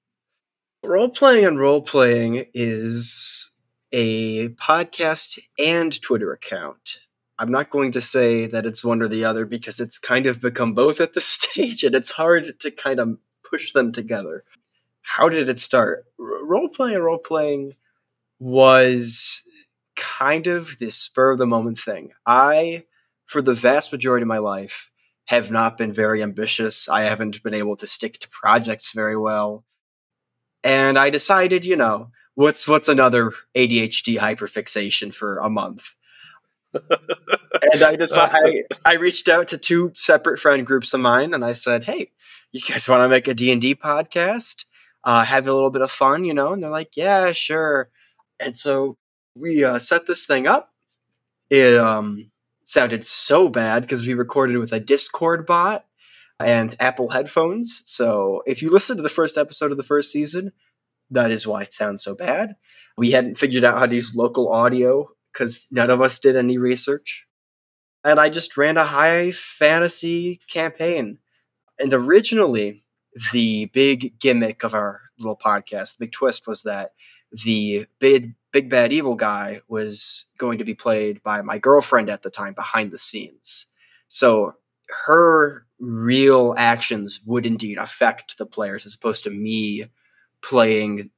[0.82, 3.50] Role playing and role playing is
[3.90, 6.98] a podcast and Twitter account.
[7.38, 10.40] I'm not going to say that it's one or the other because it's kind of
[10.40, 13.18] become both at this stage and it's hard to kind of
[13.48, 14.44] push them together.
[15.02, 16.06] How did it start?
[16.18, 17.74] Role playing and role playing
[18.38, 19.42] was
[19.96, 22.12] kind of this spur of the moment thing.
[22.26, 22.84] I,
[23.26, 24.90] for the vast majority of my life,
[25.26, 26.88] have not been very ambitious.
[26.88, 29.64] I haven't been able to stick to projects very well.
[30.62, 35.94] And I decided, you know, what's what's another ADHD hyperfixation for a month?
[37.72, 41.44] And I decided I, I reached out to two separate friend groups of mine and
[41.44, 42.10] I said, "Hey,
[42.52, 44.64] you guys want to make a D&D podcast?
[45.02, 47.90] Uh, have a little bit of fun, you know?" And they're like, "Yeah, sure."
[48.40, 48.96] And so
[49.40, 50.70] we uh, set this thing up.
[51.50, 52.30] It um,
[52.64, 55.84] sounded so bad because we recorded with a Discord bot
[56.40, 57.82] and Apple headphones.
[57.86, 60.52] So if you listen to the first episode of the first season,
[61.10, 62.56] that is why it sounds so bad.
[62.96, 66.56] We hadn't figured out how to use local audio because none of us did any
[66.56, 67.26] research.
[68.04, 71.18] And I just ran a high fantasy campaign.
[71.78, 72.84] And originally,
[73.32, 76.92] the big gimmick of our little podcast, the big twist was that
[77.44, 82.22] the big big bad evil guy was going to be played by my girlfriend at
[82.22, 83.66] the time behind the scenes.
[84.06, 84.54] So
[85.06, 89.86] her real actions would indeed affect the players as opposed to me
[90.40, 91.10] playing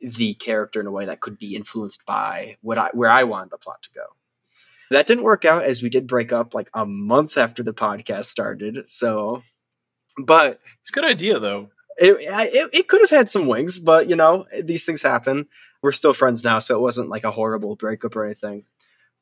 [0.00, 3.50] the character in a way that could be influenced by what I where I wanted
[3.50, 4.04] the plot to go.
[4.90, 8.26] That didn't work out as we did break up like a month after the podcast
[8.26, 8.84] started.
[8.88, 9.42] So
[10.18, 11.70] but it's a good idea though.
[11.98, 15.46] It, it, it could have had some wings, but you know, these things happen.
[15.82, 18.64] We're still friends now, so it wasn't like a horrible breakup or anything.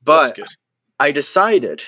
[0.03, 0.39] But
[0.99, 1.83] I decided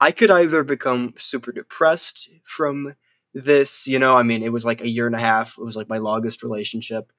[0.00, 2.94] I could either become super depressed from
[3.32, 5.56] this, you know, I mean, it was like a year and a half.
[5.58, 7.10] It was like my longest relationship.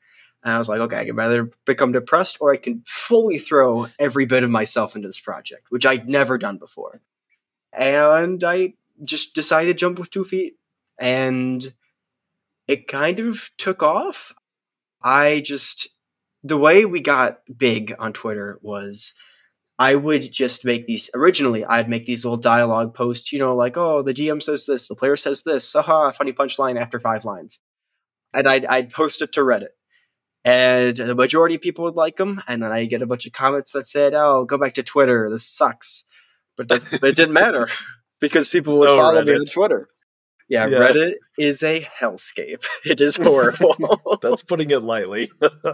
[0.46, 3.88] And I was like, okay, I can either become depressed or I can fully throw
[3.98, 7.02] every bit of myself into this project, which I'd never done before.
[7.74, 10.58] And I just decided to jump with two feet.
[11.00, 11.74] And
[12.68, 14.34] it kind of took off.
[15.02, 15.88] I just,
[16.44, 19.16] the way we got big on Twitter was
[19.80, 23.78] I would just make these, originally, I'd make these little dialogue posts, you know, like,
[23.78, 27.58] oh, the GM says this, the player says this, haha, funny punchline after five lines.
[28.32, 29.70] And I'd, I'd post it to Reddit.
[30.46, 32.42] And the majority of people would like them.
[32.48, 35.28] And then I get a bunch of comments that said, oh, go back to Twitter.
[35.30, 36.04] This sucks.
[36.56, 37.68] But, it didn't matter
[38.22, 39.26] because people would oh, follow Reddit.
[39.26, 39.90] me on Twitter.
[40.48, 40.78] Yeah, Yeah.
[40.78, 42.64] Reddit is a hellscape.
[42.86, 44.00] It is horrible.
[44.22, 45.32] That's putting it lightly.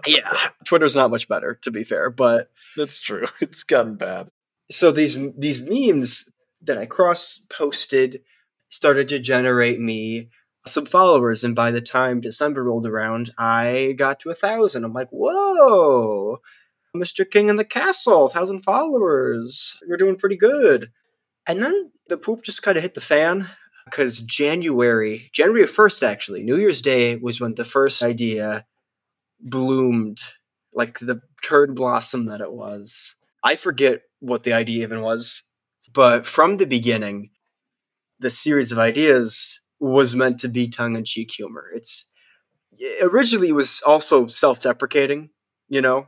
[0.07, 0.31] yeah,
[0.65, 2.09] Twitter's not much better, to be fair.
[2.09, 3.25] But That's true.
[3.41, 4.29] It's gotten bad.
[4.71, 6.25] so these these memes
[6.61, 8.21] that I cross posted
[8.67, 10.29] started to generate me
[10.65, 14.83] some followers, and by the time December rolled around, I got to a thousand.
[14.83, 16.39] I'm like, whoa,
[16.95, 17.29] Mr.
[17.29, 19.77] King in the Castle, thousand followers.
[19.87, 20.91] You're doing pretty good.
[21.47, 23.47] And then the poop just kind of hit the fan
[23.85, 28.65] because January, January 1st, actually, New Year's Day was when the first idea
[29.39, 30.21] bloomed,
[30.73, 33.15] like the turd blossom that it was.
[33.43, 35.43] I forget what the idea even was,
[35.93, 37.31] but from the beginning,
[38.19, 41.65] the series of ideas was meant to be tongue in cheek humor.
[41.75, 42.05] It's
[43.01, 45.31] originally it was also self deprecating,
[45.67, 46.07] you know,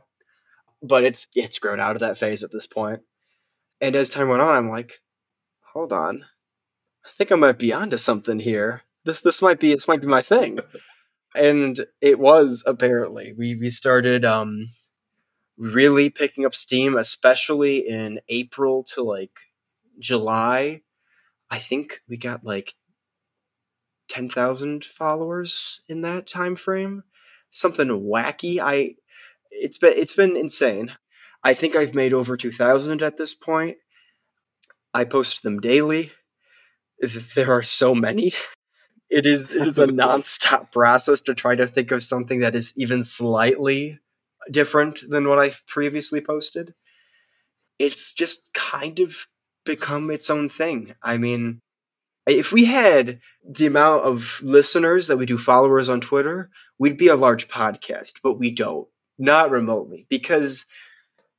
[0.80, 3.00] but it's it's grown out of that phase at this point.
[3.80, 5.00] And as time went on, I'm like,
[5.72, 6.24] hold on,
[7.04, 8.82] I think I might be onto something here.
[9.04, 10.60] This this might be this might be my thing.
[11.34, 13.34] And it was apparently.
[13.36, 14.68] We we started um
[15.58, 19.32] really picking up steam, especially in April to like
[19.98, 20.82] July.
[21.50, 22.74] I think we got like
[24.08, 27.04] ten thousand followers in that time frame.
[27.50, 28.58] Something wacky.
[28.60, 28.94] I
[29.50, 30.92] it's been it's been insane.
[31.42, 33.76] I think I've made over two thousand at this point.
[34.92, 36.12] I post them daily.
[37.34, 38.32] There are so many.
[39.10, 42.72] It is it is a nonstop process to try to think of something that is
[42.74, 44.00] even slightly
[44.50, 46.74] different than what I've previously posted.
[47.78, 49.26] It's just kind of
[49.64, 50.94] become its own thing.
[51.02, 51.60] I mean,
[52.26, 57.08] if we had the amount of listeners that we do followers on Twitter, we'd be
[57.08, 58.88] a large podcast, but we don't.
[59.18, 60.06] Not remotely.
[60.08, 60.64] Because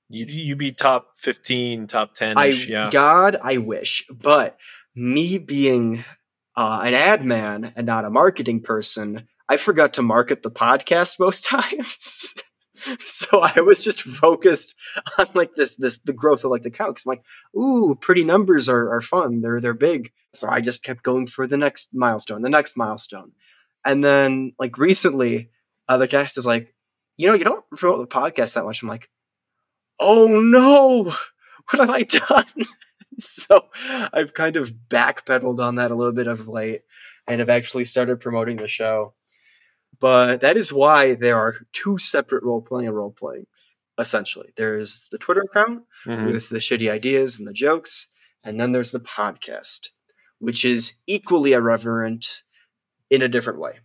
[0.07, 2.89] You you be top fifteen, top ten I ish, yeah.
[2.91, 4.05] God, I wish.
[4.09, 4.57] But
[4.95, 6.05] me being
[6.55, 11.19] uh, an ad man and not a marketing person, I forgot to market the podcast
[11.19, 12.33] most times.
[12.99, 14.75] so I was just focused
[15.17, 16.95] on like this this the growth of like the account.
[16.97, 17.23] 'Cause I'm like,
[17.55, 19.41] ooh, pretty numbers are, are fun.
[19.41, 20.11] They're they're big.
[20.33, 23.31] So I just kept going for the next milestone, the next milestone.
[23.85, 25.49] And then like recently,
[25.87, 26.73] uh, the guest is like,
[27.17, 28.81] you know, you don't promote the podcast that much.
[28.81, 29.09] I'm like,
[29.99, 32.65] oh no, what have I done?
[33.19, 33.67] so
[34.11, 36.81] I've kind of backpedaled on that a little bit of late
[37.27, 39.13] and have actually started promoting the show.
[39.99, 43.75] But that is why there are two separate role playing role playings.
[43.97, 46.31] Essentially, there's the Twitter account Mhm.
[46.33, 48.07] with the shitty ideas and the jokes,
[48.43, 49.89] and then there's the podcast,
[50.39, 52.43] which is equally irreverent
[53.09, 53.79] in a different way.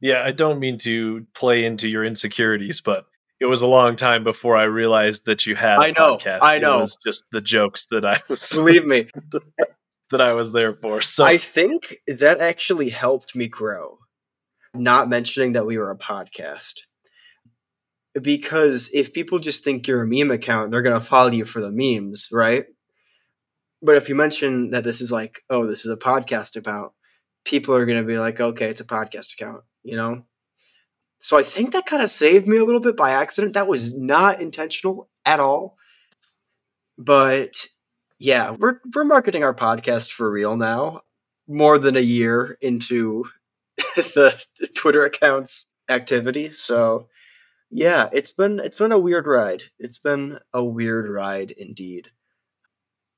[0.00, 3.06] Yeah, I don't mean to play into your insecurities, but
[3.40, 6.40] it was a long time before I realized that you had I know, podcast.
[6.42, 6.78] I know.
[6.78, 9.08] It was just the jokes that I was Believe me,
[10.10, 11.00] that I was there for.
[11.00, 13.98] So I think that actually helped me grow.
[14.78, 16.82] Not mentioning that we were a podcast.
[18.20, 21.60] Because if people just think you're a meme account, they're going to follow you for
[21.60, 22.64] the memes, right?
[23.82, 26.94] But if you mention that this is like, oh, this is a podcast about,
[27.44, 30.22] people are going to be like, okay, it's a podcast account, you know?
[31.18, 33.54] So I think that kind of saved me a little bit by accident.
[33.54, 35.76] That was not intentional at all.
[36.98, 37.66] But
[38.18, 41.02] yeah, we're we're marketing our podcast for real now.
[41.48, 43.24] More than a year into
[43.96, 44.38] the
[44.74, 46.52] Twitter account's activity.
[46.52, 47.08] So
[47.70, 49.64] yeah, it's been it's been a weird ride.
[49.78, 52.08] It's been a weird ride indeed.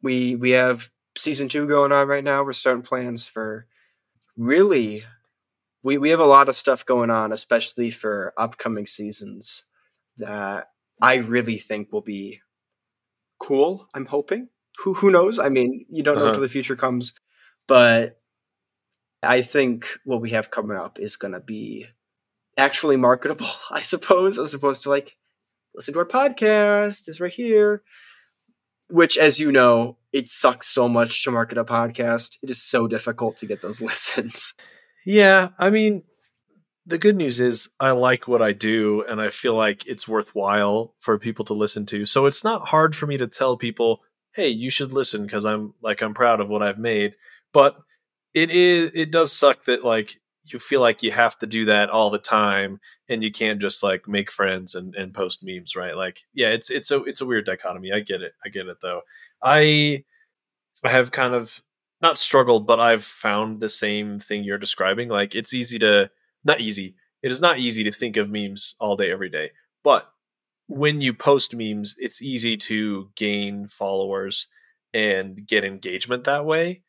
[0.02, 2.42] We we have season two going on right now.
[2.44, 3.66] We're starting plans for
[4.36, 5.04] really
[5.82, 9.64] we we have a lot of stuff going on, especially for upcoming seasons
[10.18, 10.68] that
[11.00, 12.40] I really think will be
[13.40, 13.86] cool.
[13.94, 14.48] I'm hoping.
[14.84, 15.38] Who who knows?
[15.38, 16.28] I mean, you don't know Uh-huh.
[16.30, 17.12] until the future comes,
[17.66, 18.17] but
[19.22, 21.86] I think what we have coming up is going to be
[22.56, 25.16] actually marketable, I suppose, as opposed to like
[25.74, 27.08] listen to our podcast.
[27.08, 27.82] It's right here.
[28.90, 32.38] Which, as you know, it sucks so much to market a podcast.
[32.42, 34.54] It is so difficult to get those listens.
[35.04, 36.04] Yeah, I mean,
[36.86, 40.94] the good news is I like what I do and I feel like it's worthwhile
[40.98, 42.06] for people to listen to.
[42.06, 44.00] So it's not hard for me to tell people,
[44.34, 47.14] "Hey, you should listen because I'm like I'm proud of what I've made."
[47.52, 47.76] But
[48.42, 51.90] it is it does suck that like you feel like you have to do that
[51.90, 55.96] all the time and you can't just like make friends and, and post memes, right?
[55.96, 57.92] Like, yeah, it's it's a it's a weird dichotomy.
[57.92, 58.32] I get it.
[58.44, 59.02] I get it though.
[59.42, 60.04] I
[60.84, 61.62] have kind of
[62.00, 65.08] not struggled, but I've found the same thing you're describing.
[65.08, 66.10] Like it's easy to
[66.44, 66.94] not easy.
[67.22, 69.50] It is not easy to think of memes all day every day.
[69.82, 70.08] But
[70.68, 74.46] when you post memes, it's easy to gain followers
[74.94, 76.82] and get engagement that way.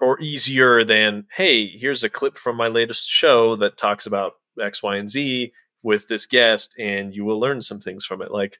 [0.00, 4.82] Or easier than hey, here's a clip from my latest show that talks about X,
[4.82, 5.52] Y, and Z
[5.82, 8.30] with this guest, and you will learn some things from it.
[8.30, 8.58] Like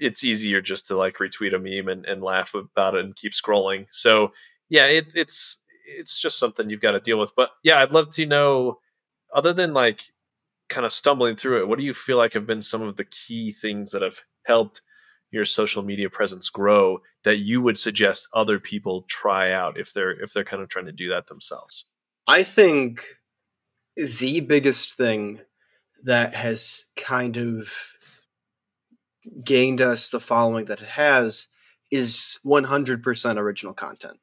[0.00, 3.32] it's easier just to like retweet a meme and, and laugh about it and keep
[3.32, 3.86] scrolling.
[3.90, 4.32] So
[4.68, 7.34] yeah, it, it's it's just something you've got to deal with.
[7.36, 8.78] But yeah, I'd love to know,
[9.34, 10.12] other than like
[10.68, 13.04] kind of stumbling through it, what do you feel like have been some of the
[13.04, 14.80] key things that have helped
[15.32, 20.12] your social media presence grow that you would suggest other people try out if they're
[20.22, 21.86] if they're kind of trying to do that themselves?
[22.26, 23.06] I think
[23.96, 25.40] the biggest thing
[26.04, 27.72] that has kind of
[29.44, 31.48] gained us the following that it has
[31.90, 34.18] is 100% original content.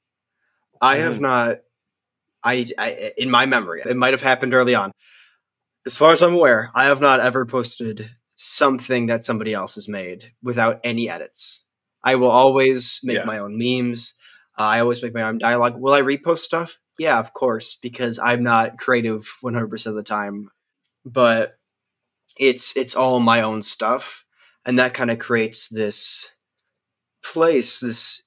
[0.82, 1.22] I have mm-hmm.
[1.24, 1.58] not
[2.44, 4.92] I, I in my memory, it might have happened early on.
[5.86, 8.10] As far as I'm aware, I have not ever posted
[8.42, 11.62] something that somebody else has made without any edits.
[12.02, 13.26] I will always make yeah.
[13.26, 14.14] my own memes.
[14.58, 15.76] Uh, I always make my own dialogue.
[15.78, 16.80] Will I repost stuff?
[16.98, 20.52] Yeah, of course, because I'm not creative 100% of the time.
[21.04, 21.58] But
[22.38, 24.24] it's it's all my own stuff,
[24.66, 26.30] and that kind of creates this
[27.22, 28.24] place, this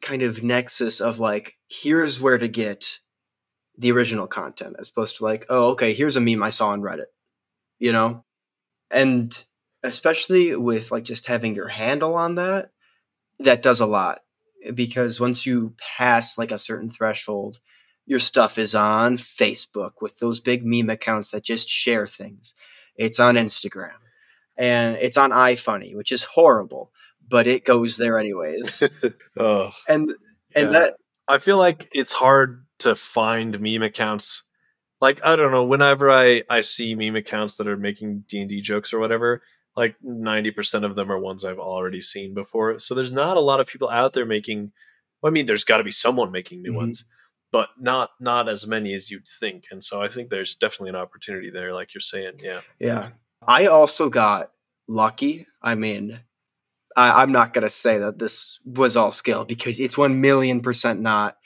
[0.00, 3.00] kind of nexus of like, here's where to get
[3.76, 6.82] the original content, as opposed to like, oh, okay, here's a meme I saw on
[6.82, 7.06] Reddit,
[7.80, 8.24] you know,
[8.90, 9.36] and
[9.86, 12.70] especially with like just having your handle on that,
[13.38, 14.20] that does a lot
[14.74, 17.60] because once you pass like a certain threshold,
[18.06, 22.54] your stuff is on Facebook with those big meme accounts that just share things.
[22.96, 23.98] It's on Instagram
[24.56, 26.92] and it's on iFunny, which is horrible,
[27.28, 28.82] but it goes there anyways.
[29.38, 30.12] oh, and
[30.54, 30.78] and yeah.
[30.78, 30.94] that
[31.28, 34.42] I feel like it's hard to find meme accounts.
[35.00, 38.48] Like I don't know, whenever I I see meme accounts that are making D and
[38.48, 39.42] D jokes or whatever,
[39.76, 42.78] like 90% of them are ones I've already seen before.
[42.78, 44.72] So there's not a lot of people out there making
[45.22, 46.78] well, I mean there's got to be someone making new mm-hmm.
[46.78, 47.04] ones,
[47.52, 49.64] but not not as many as you'd think.
[49.70, 52.40] And so I think there's definitely an opportunity there like you're saying.
[52.42, 52.60] Yeah.
[52.78, 53.10] Yeah.
[53.46, 54.50] I also got
[54.88, 55.46] lucky.
[55.62, 56.20] I mean,
[56.96, 60.60] I, am not going to say that this was all skill because it's 1 million
[60.60, 61.36] percent not.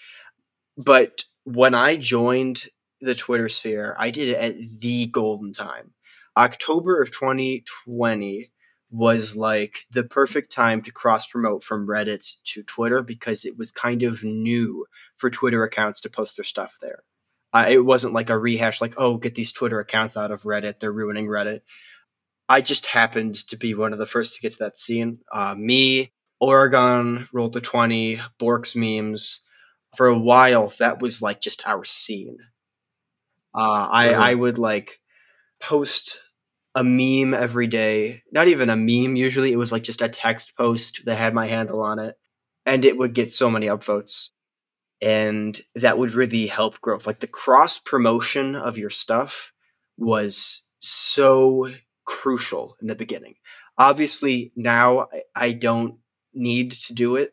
[0.76, 2.66] But when I joined
[3.00, 5.92] the Twitter sphere, I did it at the golden time.
[6.40, 8.50] October of 2020
[8.90, 13.70] was like the perfect time to cross promote from Reddit to Twitter because it was
[13.70, 17.02] kind of new for Twitter accounts to post their stuff there.
[17.52, 20.80] Uh, it wasn't like a rehash, like, oh, get these Twitter accounts out of Reddit.
[20.80, 21.60] They're ruining Reddit.
[22.48, 25.18] I just happened to be one of the first to get to that scene.
[25.30, 29.40] Uh, me, Oregon, Roll to 20, Bork's memes.
[29.94, 32.38] For a while, that was like just our scene.
[33.54, 33.58] Uh,
[33.90, 35.00] I, I would like
[35.60, 36.18] post
[36.74, 38.22] a meme every day.
[38.32, 39.16] Not even a meme.
[39.16, 42.16] Usually, it was like just a text post that had my handle on it,
[42.66, 44.28] and it would get so many upvotes,
[45.00, 47.06] and that would really help growth.
[47.06, 49.52] Like the cross promotion of your stuff
[49.96, 51.68] was so
[52.04, 53.34] crucial in the beginning.
[53.78, 55.98] Obviously, now I don't
[56.34, 57.32] need to do it.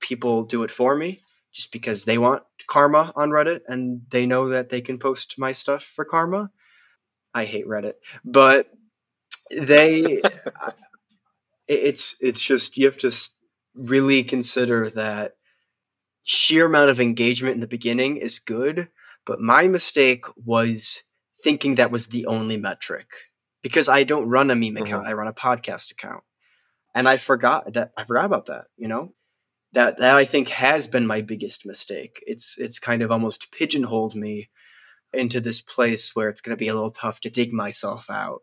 [0.00, 1.20] People do it for me
[1.52, 5.52] just because they want karma on Reddit and they know that they can post my
[5.52, 6.50] stuff for karma.
[7.38, 8.68] I hate Reddit, but
[9.50, 10.20] they
[11.68, 13.12] it's it's just you have to
[13.74, 15.34] really consider that
[16.24, 18.88] sheer amount of engagement in the beginning is good,
[19.24, 21.02] but my mistake was
[21.42, 23.06] thinking that was the only metric
[23.62, 24.84] because I don't run a meme mm-hmm.
[24.84, 26.24] account, I run a podcast account.
[26.94, 29.12] And I forgot that I forgot about that, you know?
[29.72, 32.22] That that I think has been my biggest mistake.
[32.26, 34.48] It's it's kind of almost pigeonholed me
[35.12, 38.42] into this place where it's going to be a little tough to dig myself out.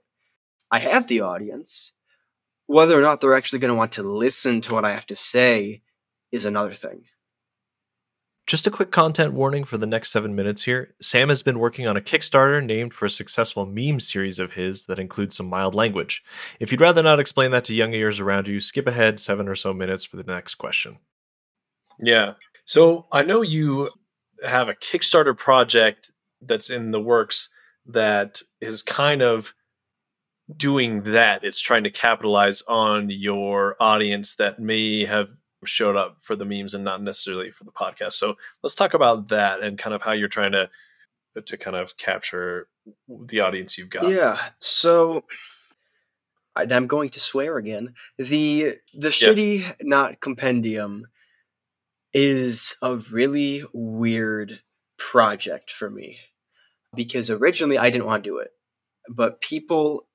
[0.72, 1.92] I have the audience.
[2.68, 5.16] Whether or not they're actually going to want to listen to what I have to
[5.16, 5.84] say
[6.32, 7.04] is another thing.
[8.48, 10.94] Just a quick content warning for the next seven minutes here.
[11.02, 14.86] Sam has been working on a Kickstarter named for a successful meme series of his
[14.86, 16.24] that includes some mild language.
[16.60, 19.56] If you'd rather not explain that to young ears around you, skip ahead seven or
[19.56, 21.00] so minutes for the next question.
[22.00, 22.34] Yeah.
[22.66, 23.90] So I know you
[24.46, 26.12] have a Kickstarter project
[26.46, 27.50] that's in the works
[27.88, 29.54] that is kind of
[30.56, 31.44] doing that.
[31.44, 35.30] It's trying to capitalize on your audience that may have
[35.64, 38.14] showed up for the memes and not necessarily for the podcast.
[38.14, 40.70] So let's talk about that and kind of how you're trying to
[41.44, 42.70] to kind of capture
[43.10, 44.08] the audience you've got.
[44.08, 44.40] Yeah.
[44.60, 45.26] So
[46.56, 47.94] I'm going to swear again.
[48.18, 49.74] The the shitty yeah.
[49.82, 51.08] not compendium
[52.14, 54.62] is a really weird
[54.98, 56.20] project for me
[56.96, 58.50] because originally I didn't want to do it.
[59.10, 60.08] But people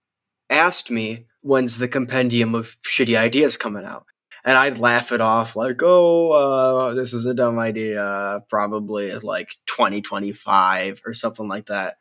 [0.48, 4.04] asked me when's the compendium of shitty ideas coming out.
[4.42, 9.48] and I'd laugh it off like, "Oh, uh, this is a dumb idea, probably like
[9.66, 11.96] 2025 or something like that."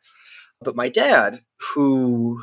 [0.62, 1.42] But my dad,
[1.74, 2.42] who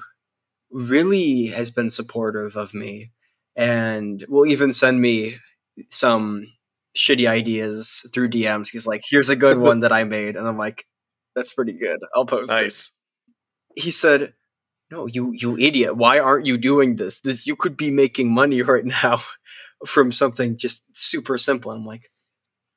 [0.72, 3.12] really has been supportive of me
[3.56, 5.38] and will even send me
[5.90, 6.46] some
[6.96, 8.70] shitty ideas through DMs.
[8.70, 10.86] He's like, "Here's a good one that I made," and I'm like,
[11.38, 12.00] "That's pretty good.
[12.16, 12.92] I'll post Nice.
[13.76, 14.34] it." He said,
[14.90, 15.96] "No, you you idiot!
[15.96, 17.22] Why aren't you doing this?
[17.22, 19.22] This you could be making money right now
[19.86, 22.10] from something just super simple." I'm like,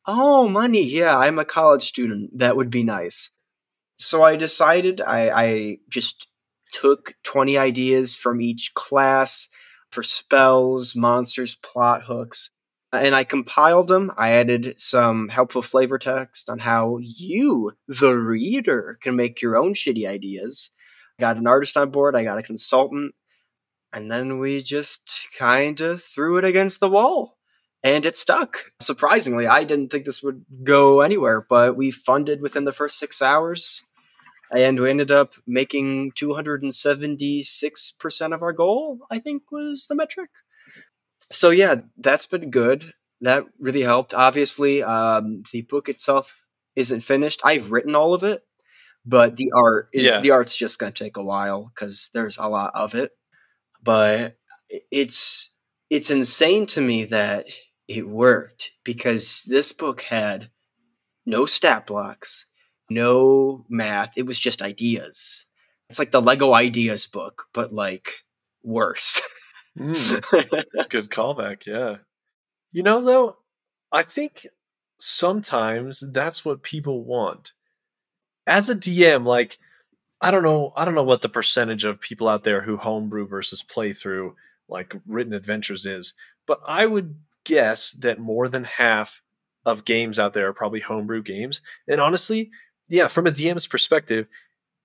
[0.07, 0.85] "Oh, money?
[0.85, 2.39] Yeah, I'm a college student.
[2.39, 3.31] That would be nice."
[3.99, 6.27] So I decided I, I just
[6.73, 9.49] took 20 ideas from each class
[9.91, 12.51] for spells, monsters, plot hooks,
[12.93, 14.13] and I compiled them.
[14.17, 19.75] I added some helpful flavor text on how you, the reader, can make your own
[19.75, 20.71] shitty ideas.
[21.19, 23.15] I got an artist on board, I got a consultant,
[23.93, 27.37] and then we just kind of threw it against the wall.
[27.83, 28.73] And it stuck.
[28.81, 33.23] Surprisingly, I didn't think this would go anywhere, but we funded within the first six
[33.23, 33.83] hours
[34.53, 40.29] and we ended up making 276% of our goal i think was the metric
[41.31, 46.45] so yeah that's been good that really helped obviously um, the book itself
[46.77, 48.43] isn't finished i've written all of it
[49.05, 50.21] but the art is Yeah.
[50.21, 53.13] the art's just going to take a while because there's a lot of it
[53.83, 54.37] but
[54.91, 55.51] it's
[55.89, 57.47] it's insane to me that
[57.89, 60.51] it worked because this book had
[61.27, 62.47] no stat blocks
[62.91, 64.11] no math.
[64.17, 65.47] It was just ideas.
[65.89, 68.15] It's like the Lego ideas book, but like
[68.65, 69.21] worse.
[69.79, 71.67] Mm, good callback.
[71.67, 71.97] Yeah.
[72.73, 73.37] You know, though,
[73.93, 74.47] I think
[74.99, 77.53] sometimes that's what people want.
[78.47, 79.59] As a DM, like,
[80.21, 83.27] I don't know, I don't know what the percentage of people out there who homebrew
[83.27, 84.35] versus playthrough,
[84.69, 86.15] like written adventures is,
[86.47, 89.23] but I would guess that more than half
[89.65, 91.61] of games out there are probably homebrew games.
[91.89, 92.51] And honestly,
[92.89, 94.27] yeah, from a DM's perspective,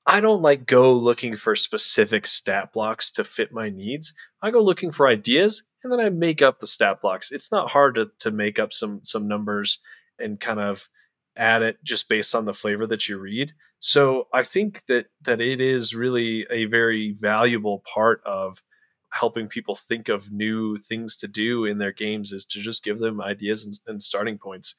[0.08, 4.14] I don't like go looking for specific stat blocks to fit my needs.
[4.42, 7.32] I go looking for ideas and then I make up the stat blocks.
[7.32, 9.80] It's not hard to, to make up some some numbers
[10.20, 10.90] and kind of
[11.36, 13.54] add it just based on the flavor that you read.
[13.80, 18.64] So I think that that it is really a very valuable part of
[19.12, 23.00] helping people think of new things to do in their games is to just give
[23.00, 24.76] them ideas and, and starting points.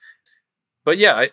[0.85, 1.31] But yeah, I,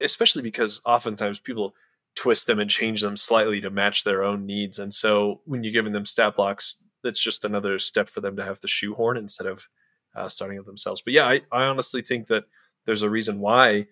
[0.00, 1.74] especially because oftentimes people
[2.18, 4.80] twist them and change them slightly to match their own needs.
[4.80, 8.44] And so when you're giving them stat blocks, that's just another step for them to
[8.44, 9.68] have to shoehorn instead of
[10.16, 11.00] uh, starting it themselves.
[11.00, 12.44] But yeah, I, I honestly think that
[12.86, 13.86] there's a reason why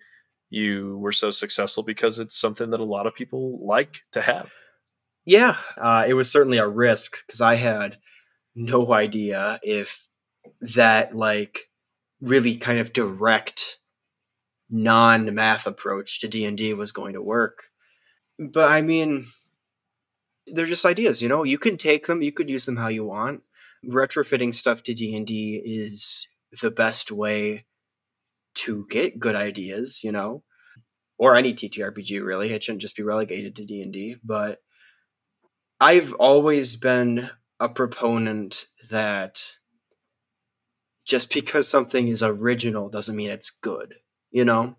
[0.49, 4.53] you were so successful because it's something that a lot of people like to have.
[5.25, 7.97] yeah, uh, it was certainly a risk because I had
[8.55, 10.05] no idea if
[10.75, 11.69] that like
[12.19, 13.77] really kind of direct
[14.69, 17.63] non-math approach to D&D was going to work.
[18.39, 19.27] But I mean,
[20.47, 21.43] they're just ideas, you know.
[21.43, 23.41] You can take them, you could use them how you want.
[23.85, 26.27] Retrofitting stuff to D&D is
[26.61, 27.65] the best way
[28.55, 30.43] to get good ideas, you know,
[31.17, 32.51] or any TTRPG really.
[32.51, 34.61] It shouldn't just be relegated to D&D, but
[35.79, 37.29] I've always been
[37.59, 39.43] a proponent that
[41.05, 43.95] just because something is original doesn't mean it's good,
[44.31, 44.75] you know?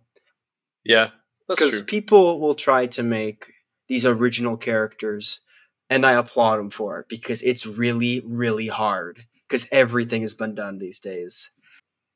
[0.85, 1.11] Yeah,
[1.49, 3.53] Because people will try to make
[3.88, 5.40] these original characters,
[5.88, 10.55] and I applaud them for it because it's really, really hard because everything has been
[10.55, 11.51] done these days.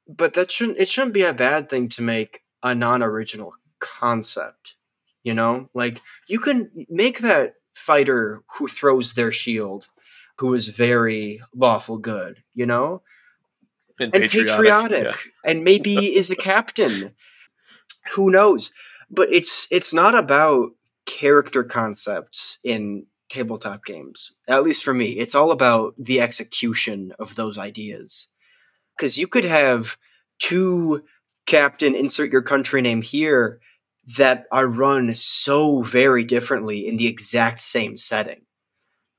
[0.06, 4.74] But that shouldn't it shouldn't be a bad thing to make a non-original concept.
[5.22, 9.88] You know, like you can make that fighter who throws their shield,
[10.38, 12.42] who is very lawful good.
[12.54, 13.02] You know,
[13.98, 17.14] And, and patriotic, and maybe is a captain.
[18.14, 18.72] Who knows?
[19.12, 20.70] But it's it's not about
[21.06, 24.32] character concepts in tabletop games.
[24.48, 28.28] At least for me, it's all about the execution of those ideas.
[28.96, 29.96] Because you could have
[30.38, 31.04] two
[31.46, 33.60] captain insert your country name here
[34.16, 38.42] that are run so very differently in the exact same setting.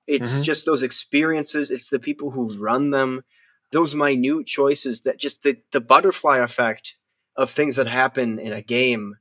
[0.07, 0.43] It's Mhm.
[0.43, 3.23] just those experiences, it's the people who run them,
[3.71, 6.95] those minute choices that just the, the butterfly effect
[7.35, 9.17] of things that happen in a game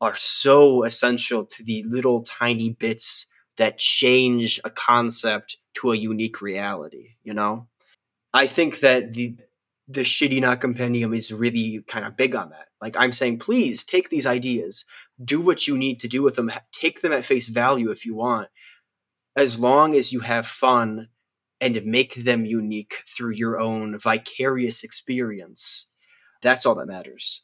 [0.00, 3.26] are so essential to the little tiny bits
[3.56, 7.66] that change a concept to a unique reality, you know?
[8.34, 9.36] I think that the
[9.88, 12.66] the shitty not compendium is really kind of big on that.
[12.80, 14.84] Like I'm saying, please take these ideas,
[15.22, 18.14] do what you need to do with them, take them at face value if you
[18.14, 18.48] want,
[19.36, 21.08] as long as you have fun
[21.60, 25.86] and make them unique through your own vicarious experience.
[26.42, 27.42] That's all that matters.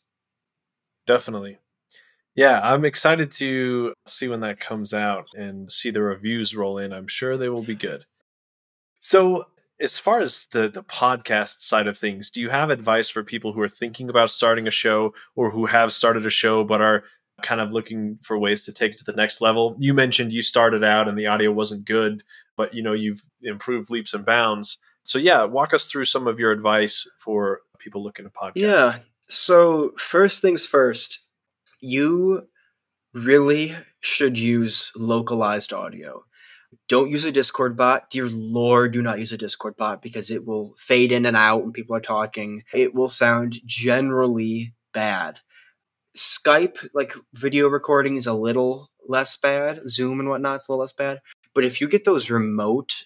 [1.06, 1.58] Definitely.
[2.34, 6.92] Yeah, I'm excited to see when that comes out and see the reviews roll in.
[6.92, 8.04] I'm sure they will be good.
[9.00, 9.46] So,
[9.80, 13.52] as far as the the podcast side of things, do you have advice for people
[13.52, 17.04] who are thinking about starting a show or who have started a show but are
[17.42, 19.76] kind of looking for ways to take it to the next level?
[19.78, 22.22] You mentioned you started out and the audio wasn't good,
[22.56, 24.78] but you know, you've improved leaps and bounds.
[25.02, 28.52] So yeah, walk us through some of your advice for people looking to podcast.
[28.56, 28.98] Yeah.
[29.28, 31.20] So, first things first,
[31.82, 32.46] you
[33.12, 36.24] really should use localized audio.
[36.88, 38.08] Don't use a Discord bot.
[38.08, 41.62] Dear Lord, do not use a Discord bot because it will fade in and out
[41.62, 42.62] when people are talking.
[42.72, 45.40] It will sound generally bad.
[46.16, 49.80] Skype, like video recording, is a little less bad.
[49.88, 51.20] Zoom and whatnot is a little less bad.
[51.54, 53.04] But if you get those remote,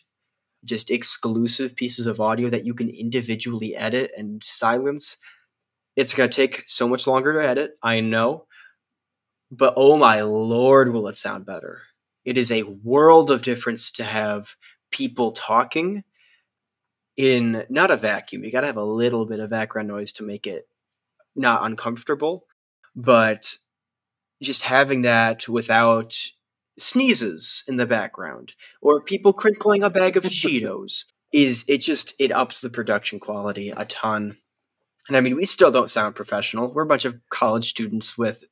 [0.65, 5.17] just exclusive pieces of audio that you can individually edit and silence,
[5.97, 7.79] it's going to take so much longer to edit.
[7.83, 8.46] I know
[9.51, 11.83] but oh my lord, will it sound better?
[12.25, 14.57] It is a world of difference to have
[14.91, 16.03] people talking
[17.17, 18.45] in not a vacuum.
[18.45, 20.69] You got to have a little bit of background noise to make it
[21.35, 22.45] not uncomfortable,
[22.95, 23.57] but
[24.43, 26.19] just having that without
[26.79, 32.33] sneezes in the background or people crinkling a bag of Cheetos is it just it
[32.33, 34.37] ups the production quality a ton.
[35.09, 36.73] And I mean, we still don't sound professional.
[36.73, 38.45] We're a bunch of college students with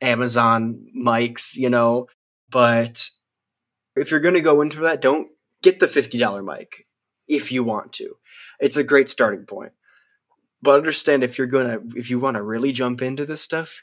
[0.00, 2.06] Amazon mics, you know.
[2.50, 3.10] But
[3.96, 5.28] if you're going to go into that, don't
[5.62, 6.86] get the $50 mic
[7.28, 8.16] if you want to.
[8.58, 9.72] It's a great starting point.
[10.62, 13.82] But understand if you're going to, if you want to really jump into this stuff,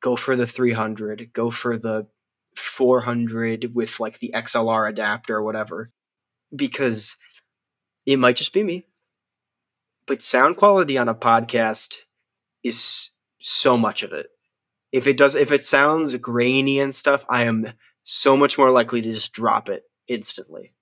[0.00, 2.08] go for the 300, go for the
[2.56, 5.90] 400 with like the XLR adapter or whatever,
[6.54, 7.16] because
[8.06, 8.86] it might just be me.
[10.06, 11.98] But sound quality on a podcast
[12.62, 14.26] is so much of it
[14.92, 17.72] if it does if it sounds grainy and stuff, I am
[18.04, 20.72] so much more likely to just drop it instantly.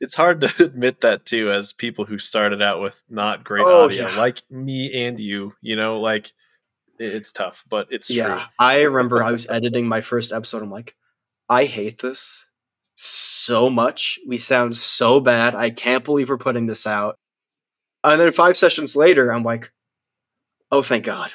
[0.00, 3.84] It's hard to admit that too, as people who started out with not great oh,
[3.84, 4.16] audio, yeah.
[4.16, 5.54] like me and you.
[5.60, 6.32] You know, like
[6.98, 8.26] it's tough, but it's yeah.
[8.26, 8.42] True.
[8.58, 10.62] I remember I was editing my first episode.
[10.62, 10.94] I'm like,
[11.48, 12.44] I hate this
[12.94, 14.18] so much.
[14.26, 15.54] We sound so bad.
[15.54, 17.18] I can't believe we're putting this out.
[18.04, 19.70] And then five sessions later, I'm like,
[20.72, 21.30] oh, thank God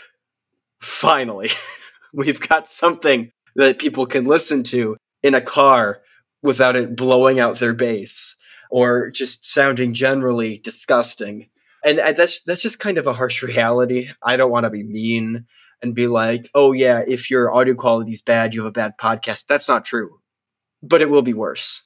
[0.79, 1.49] finally,
[2.13, 5.99] we've got something that people can listen to in a car
[6.43, 8.35] without it blowing out their bass
[8.69, 11.49] or just sounding generally disgusting.
[11.83, 14.09] And uh, that's that's just kind of a harsh reality.
[14.21, 15.45] I don't want to be mean
[15.81, 18.93] and be like, "Oh yeah, if your audio quality is bad, you have a bad
[18.99, 20.19] podcast." That's not true.
[20.83, 21.83] But it will be worse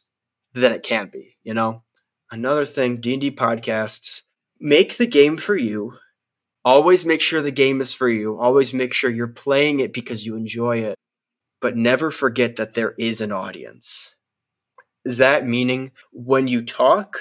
[0.53, 1.83] than it can be, you know?
[2.29, 4.21] Another thing, D&D podcasts
[4.59, 5.93] make the game for you
[6.63, 8.39] Always make sure the game is for you.
[8.39, 10.95] Always make sure you're playing it because you enjoy it.
[11.59, 14.13] But never forget that there is an audience.
[15.03, 17.19] That meaning when you talk,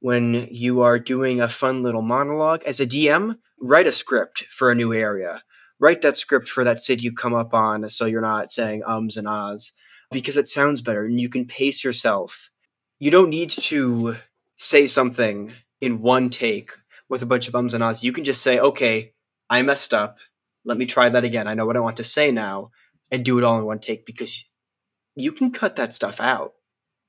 [0.00, 4.70] when you are doing a fun little monologue, as a DM, write a script for
[4.70, 5.42] a new area.
[5.80, 9.16] Write that script for that city you come up on so you're not saying ums
[9.16, 9.72] and ahs
[10.10, 12.50] because it sounds better and you can pace yourself.
[12.98, 14.16] You don't need to
[14.56, 16.72] say something in one take
[17.08, 18.04] with a bunch of ums and ahs.
[18.04, 19.12] You can just say, okay,
[19.48, 20.18] I messed up.
[20.64, 21.48] Let me try that again.
[21.48, 22.70] I know what I want to say now
[23.10, 24.44] and do it all in one take because
[25.14, 26.52] you can cut that stuff out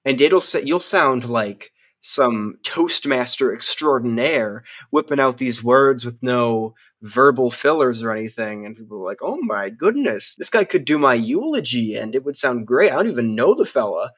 [0.06, 1.72] and it'll say you'll sound like
[2.02, 8.98] some toastmaster extraordinaire whipping out these words with no verbal fillers or anything and people
[8.98, 12.66] are like oh my goodness this guy could do my eulogy and it would sound
[12.66, 14.12] great i don't even know the fella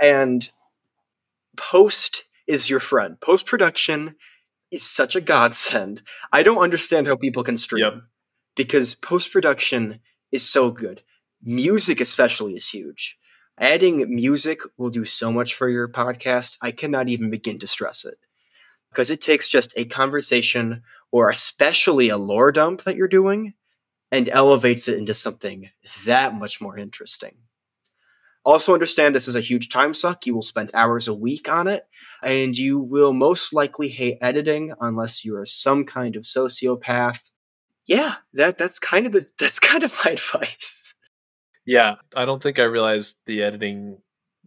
[0.00, 0.50] and
[1.56, 4.14] post is your friend post production
[4.74, 6.02] is such a godsend.
[6.32, 7.94] I don't understand how people can stream yep.
[8.56, 10.00] because post production
[10.32, 11.02] is so good.
[11.42, 13.16] Music, especially, is huge.
[13.58, 16.56] Adding music will do so much for your podcast.
[16.60, 18.18] I cannot even begin to stress it
[18.90, 23.54] because it takes just a conversation or especially a lore dump that you're doing
[24.10, 25.70] and elevates it into something
[26.04, 27.36] that much more interesting.
[28.44, 30.26] Also, understand this is a huge time suck.
[30.26, 31.86] You will spend hours a week on it,
[32.22, 37.20] and you will most likely hate editing unless you are some kind of sociopath.
[37.86, 40.94] Yeah, that that's kind of the that's kind of my advice.
[41.66, 43.98] Yeah, I don't think I realized the editing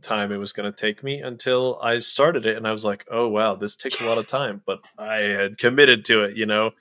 [0.04, 3.04] time it was going to take me until I started it, and I was like,
[3.10, 6.46] "Oh wow, this takes a lot of time." But I had committed to it, you
[6.46, 6.72] know.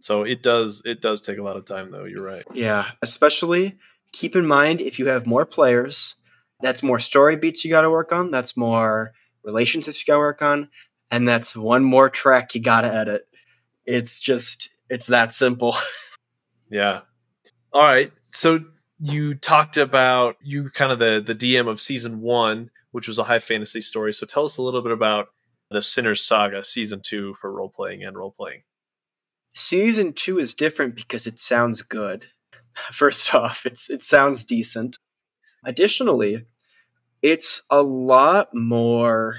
[0.00, 2.04] So it does it does take a lot of time, though.
[2.04, 2.44] You're right.
[2.54, 3.76] Yeah, especially
[4.12, 6.14] keep in mind if you have more players
[6.60, 8.30] that's more story beats you got to work on.
[8.30, 10.68] That's more relationships you got to work on.
[11.10, 13.28] and that's one more track you gotta edit.
[13.84, 15.76] It's just it's that simple.
[16.70, 17.00] yeah.
[17.72, 18.12] All right.
[18.32, 18.64] So
[18.98, 23.24] you talked about you kind of the the DM of season one, which was a
[23.24, 24.12] high fantasy story.
[24.12, 25.28] So tell us a little bit about
[25.70, 28.62] the Sinner's Saga season two for role playing and role playing.
[29.48, 32.26] Season two is different because it sounds good.
[32.92, 34.98] First off, it's it sounds decent.
[35.64, 36.44] Additionally,
[37.22, 39.36] it's a lot more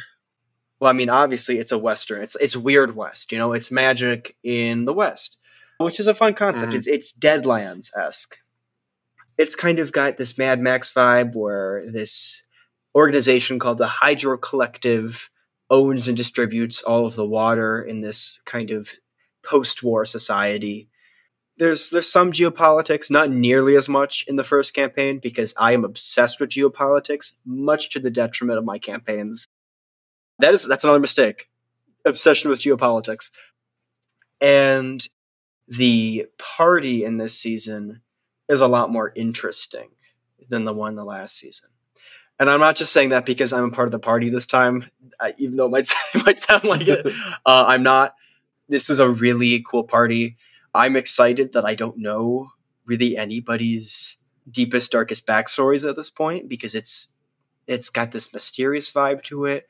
[0.80, 2.22] well, I mean, obviously it's a western.
[2.22, 5.38] It's it's weird west, you know, it's magic in the west,
[5.80, 6.70] which is a fun concept.
[6.70, 6.78] Mm-hmm.
[6.78, 8.38] It's it's Deadlands esque.
[9.38, 12.42] It's kind of got this Mad Max vibe where this
[12.94, 15.30] organization called the Hydro Collective
[15.70, 18.90] owns and distributes all of the water in this kind of
[19.44, 20.90] post-war society.
[21.58, 25.86] There's there's some geopolitics, not nearly as much in the first campaign because I am
[25.86, 29.48] obsessed with geopolitics, much to the detriment of my campaigns.
[30.40, 31.50] That is that's another mistake.
[32.04, 33.32] Obsession with geopolitics.
[34.42, 35.08] And
[35.68, 38.02] the party in this season
[38.50, 39.90] is a lot more interesting
[40.50, 41.70] than the one the last season.
[42.38, 44.90] And I'm not just saying that because I'm a part of the party this time,
[45.38, 47.06] even though it might, it might sound like it.
[47.46, 48.16] Uh, I'm not.
[48.68, 50.38] This is a really cool party.
[50.76, 52.50] I'm excited that I don't know
[52.86, 54.18] really anybody's
[54.50, 57.08] deepest, darkest backstories at this point because it's
[57.68, 59.66] it's got this mysterious vibe to it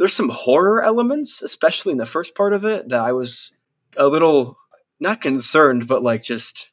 [0.00, 3.52] there's some horror elements, especially in the first part of it, that I was
[3.98, 4.56] a little
[4.98, 6.70] not concerned, but like just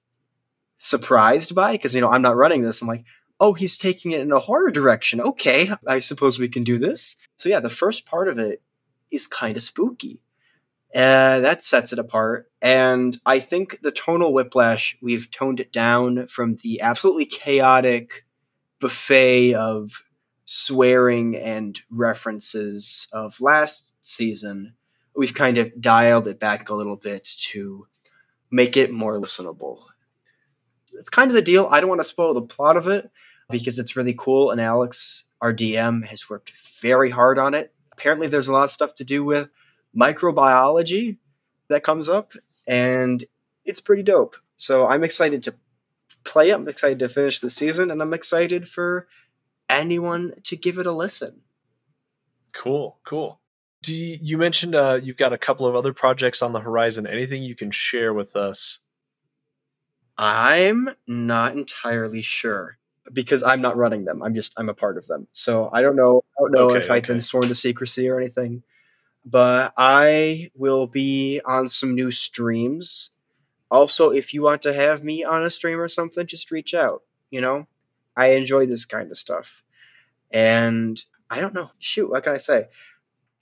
[0.77, 2.81] surprised by because you know I'm not running this.
[2.81, 3.03] I'm like,
[3.37, 5.19] oh, he's taking it in a horror direction.
[5.19, 7.17] Okay, I suppose we can do this.
[7.35, 8.61] So yeah, the first part of it
[9.11, 10.21] is kind of spooky.
[10.95, 12.49] Uh, that sets it apart.
[12.61, 18.25] And I think the tonal whiplash, we've toned it down from the absolutely chaotic
[18.79, 20.03] buffet of
[20.45, 24.73] swearing and references of last season,
[25.15, 27.87] we've kind of dialed it back a little bit to
[28.49, 29.79] make it more listenable.
[30.93, 31.67] It's kind of the deal.
[31.69, 33.11] I don't want to spoil the plot of it
[33.49, 37.73] because it's really cool, and Alex, our DM, has worked very hard on it.
[37.91, 39.49] Apparently, there's a lot of stuff to do with
[39.97, 41.17] microbiology
[41.69, 42.33] that comes up,
[42.65, 43.25] and
[43.65, 44.35] it's pretty dope.
[44.55, 45.55] So I'm excited to
[46.23, 46.55] play it.
[46.55, 49.07] I'm excited to finish the season, and I'm excited for
[49.69, 51.41] anyone to give it a listen.
[52.53, 53.39] Cool, cool.
[53.83, 57.05] Do you, you mentioned uh, you've got a couple of other projects on the horizon?
[57.05, 58.79] Anything you can share with us?
[60.17, 62.79] I'm not entirely sure
[63.13, 64.23] because I'm not running them.
[64.23, 65.27] I'm just I'm a part of them.
[65.31, 66.23] So I don't know.
[66.37, 68.63] I don't know okay, if I've been sworn to secrecy or anything.
[69.29, 73.09] But I will be on some new streams.
[73.69, 77.01] Also, if you want to have me on a stream or something, just reach out.
[77.29, 77.67] You know,
[78.15, 79.63] I enjoy this kind of stuff.
[80.31, 81.71] And I don't know.
[81.77, 82.67] Shoot, what can I say?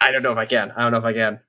[0.02, 0.72] I don't know if I can.
[0.72, 1.40] I don't know if I can.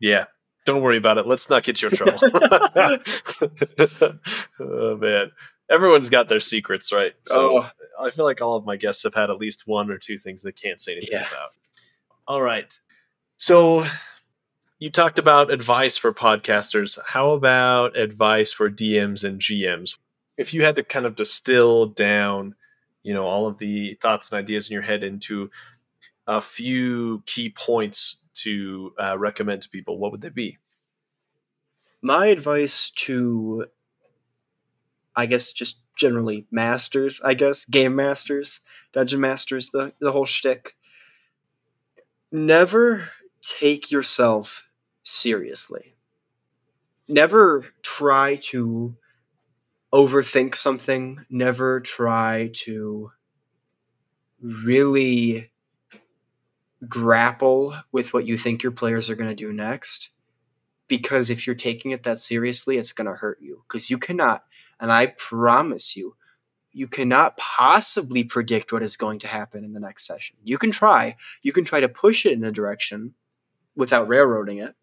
[0.00, 0.24] Yeah.
[0.66, 1.26] Don't worry about it.
[1.28, 2.18] Let's not get you in trouble.
[4.58, 5.30] oh man.
[5.70, 7.12] Everyone's got their secrets, right?
[7.22, 7.70] So oh.
[8.00, 10.42] I feel like all of my guests have had at least one or two things
[10.42, 11.28] they can't say anything yeah.
[11.28, 11.50] about.
[12.26, 12.72] All right.
[13.36, 13.84] So
[14.78, 16.98] you talked about advice for podcasters.
[17.06, 19.96] How about advice for DMs and GMs?
[20.36, 22.54] if you had to kind of distill down,
[23.02, 25.50] you know, all of the thoughts and ideas in your head into
[26.26, 30.58] a few key points to uh, recommend to people, what would they be?
[32.02, 33.66] My advice to,
[35.14, 38.60] I guess, just generally masters, I guess, game masters,
[38.92, 40.76] dungeon masters, the, the whole shtick.
[42.32, 43.10] Never
[43.44, 44.64] take yourself
[45.02, 45.94] seriously.
[47.08, 48.96] Never try to
[49.92, 53.12] overthink something, never try to
[54.40, 55.50] really
[56.88, 60.10] grapple with what you think your players are going to do next.
[60.88, 63.62] Because if you're taking it that seriously, it's going to hurt you.
[63.66, 64.44] Because you cannot,
[64.80, 66.16] and I promise you,
[66.72, 70.36] you cannot possibly predict what is going to happen in the next session.
[70.42, 73.14] You can try, you can try to push it in a direction
[73.76, 74.74] without railroading it,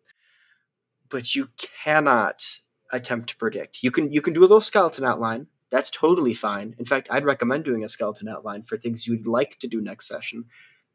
[1.10, 1.50] but you
[1.84, 2.60] cannot
[2.92, 3.84] attempt to predict.
[3.84, 5.48] You can you can do a little skeleton outline.
[5.70, 6.76] That's totally fine.
[6.78, 10.08] In fact, I'd recommend doing a skeleton outline for things you'd like to do next
[10.08, 10.46] session.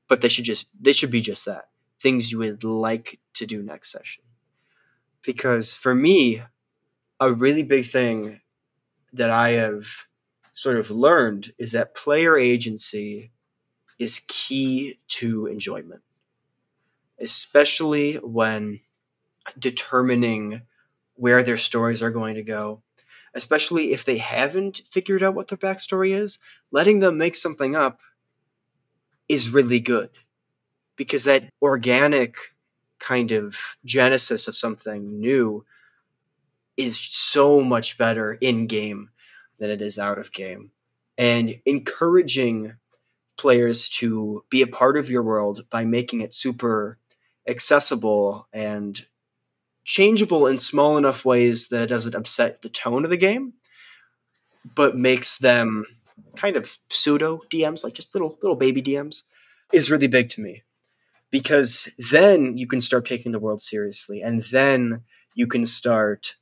[0.09, 1.69] But they should just they should be just that.
[2.01, 4.23] Things you would like to do next session.
[5.23, 6.43] Because for me,
[7.19, 8.41] a really big thing
[9.13, 9.87] that I have
[10.53, 13.31] sort of learned is that player agency
[13.99, 16.03] is key to enjoyment,
[17.21, 18.81] especially when
[19.59, 20.63] determining
[21.15, 22.83] where their stories are going to go,
[23.35, 26.39] especially if they haven't figured out what their backstory is.
[26.71, 28.01] Letting them make something up
[29.29, 30.11] is really good
[30.97, 32.37] because that organic
[32.99, 35.65] kind of genesis of something new
[36.77, 39.11] is so much better in game
[39.59, 40.71] than it is out of game.
[41.17, 42.75] And encouraging
[43.37, 46.99] players to be a part of your world by making it super
[47.47, 49.07] accessible and
[49.85, 53.55] changeable in small enough ways that it doesn't upset the tone of the game,
[54.75, 55.85] but makes them
[56.37, 59.23] kind of pseudo DMs, like just little little baby DMs,
[59.73, 60.63] is really big to me.
[61.31, 65.03] Because then you can start taking the world seriously, and then
[65.35, 66.37] you can start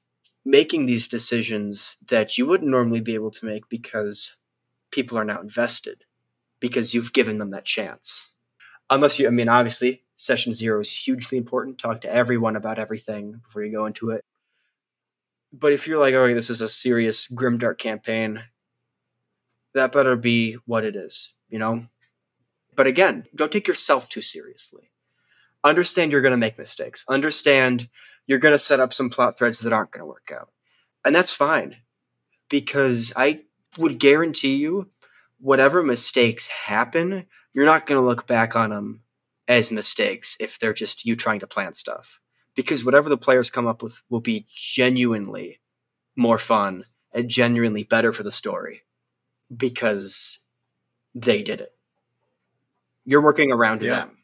[0.44, 4.36] making these decisions that you wouldn't normally be able to make because
[4.90, 6.04] people are now invested
[6.60, 8.30] because you've given them that chance.
[8.90, 11.78] Unless you, I mean, obviously, session zero is hugely important.
[11.78, 14.24] Talk to everyone about everything before you go into it.
[15.52, 18.42] But if you're like, oh, this is a serious Grimdark campaign,
[19.74, 21.86] that better be what it is, you know?
[22.74, 24.90] But again, don't take yourself too seriously.
[25.62, 27.04] Understand you're going to make mistakes.
[27.08, 27.88] Understand
[28.26, 30.48] you're going to set up some plot threads that aren't going to work out.
[31.04, 31.76] And that's fine
[32.48, 33.42] because I
[33.78, 34.88] would guarantee you,
[35.38, 39.03] whatever mistakes happen, you're not going to look back on them
[39.48, 42.20] as mistakes if they're just you trying to plan stuff.
[42.54, 45.60] Because whatever the players come up with will be genuinely
[46.16, 48.82] more fun and genuinely better for the story
[49.54, 50.38] because
[51.14, 51.72] they did it.
[53.04, 54.00] You're working around yeah.
[54.00, 54.18] them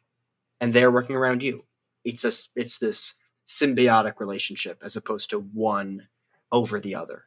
[0.59, 1.65] and they're working around you.
[2.03, 3.13] It's this it's this
[3.47, 6.07] symbiotic relationship as opposed to one
[6.51, 7.25] over the other.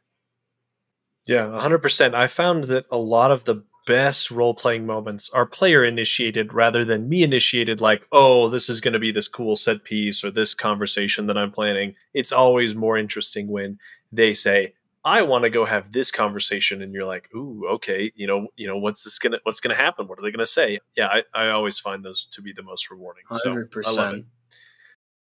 [1.26, 2.14] Yeah, 100%.
[2.14, 6.84] I found that a lot of the best role playing moments are player initiated rather
[6.84, 10.30] than me initiated, like, oh, this is going to be this cool set piece or
[10.30, 11.94] this conversation that I'm planning.
[12.12, 13.78] It's always more interesting when
[14.12, 14.74] they say,
[15.04, 18.66] I want to go have this conversation, and you're like, "Ooh, okay, you know, you
[18.66, 20.08] know, what's this gonna, what's gonna happen?
[20.08, 22.90] What are they gonna say?" Yeah, I, I always find those to be the most
[22.90, 23.24] rewarding.
[23.28, 24.24] Hundred so, percent.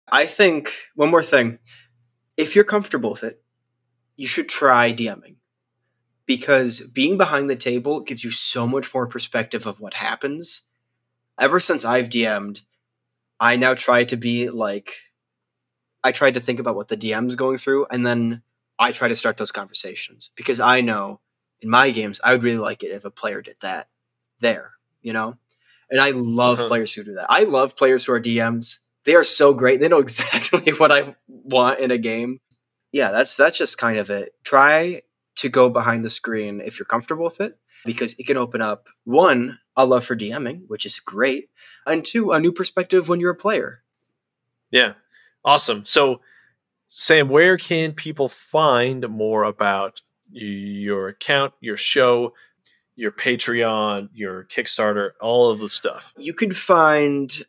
[0.07, 1.59] I think one more thing:
[2.37, 3.43] if you're comfortable with it,
[4.15, 5.35] you should try DMing
[6.27, 10.61] because being behind the table gives you so much more perspective of what happens.
[11.39, 12.61] Ever since I've DM'd,
[13.39, 14.97] I now try to be like,
[16.03, 18.41] I try to think about what the DM's going through, and then
[18.77, 21.21] I try to start those conversations because I know
[21.61, 23.87] in my games I would really like it if a player did that
[24.39, 24.71] there,
[25.01, 25.37] you know.
[25.89, 26.67] And I love uh-huh.
[26.67, 27.27] players who do that.
[27.29, 28.79] I love players who are DMs.
[29.05, 29.79] They are so great.
[29.79, 32.41] They know exactly what I want in a game.
[32.91, 34.33] Yeah, that's that's just kind of it.
[34.43, 35.03] Try
[35.37, 38.87] to go behind the screen if you're comfortable with it, because it can open up
[39.03, 41.49] one, a love for DMing, which is great,
[41.85, 43.83] and two, a new perspective when you're a player.
[44.71, 44.93] Yeah.
[45.45, 45.85] Awesome.
[45.85, 46.21] So,
[46.87, 52.33] Sam, where can people find more about your account, your show,
[52.95, 56.13] your Patreon, your Kickstarter, all of the stuff?
[56.17, 57.45] You can find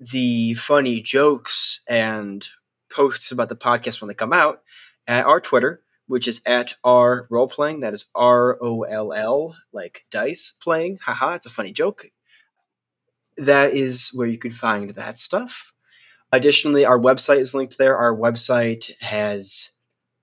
[0.00, 2.48] the funny jokes and
[2.90, 4.62] posts about the podcast when they come out
[5.06, 7.80] at our Twitter, which is at R role playing.
[7.80, 10.98] That is R O L L, like dice playing.
[11.04, 12.06] Haha, it's a funny joke.
[13.36, 15.72] That is where you can find that stuff.
[16.32, 17.96] Additionally, our website is linked there.
[17.96, 19.70] Our website has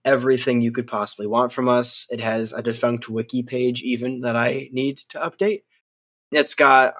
[0.06, 2.08] everything you could possibly want from us.
[2.10, 5.64] It has a defunct wiki page, even that I need to update.
[6.32, 6.96] It's got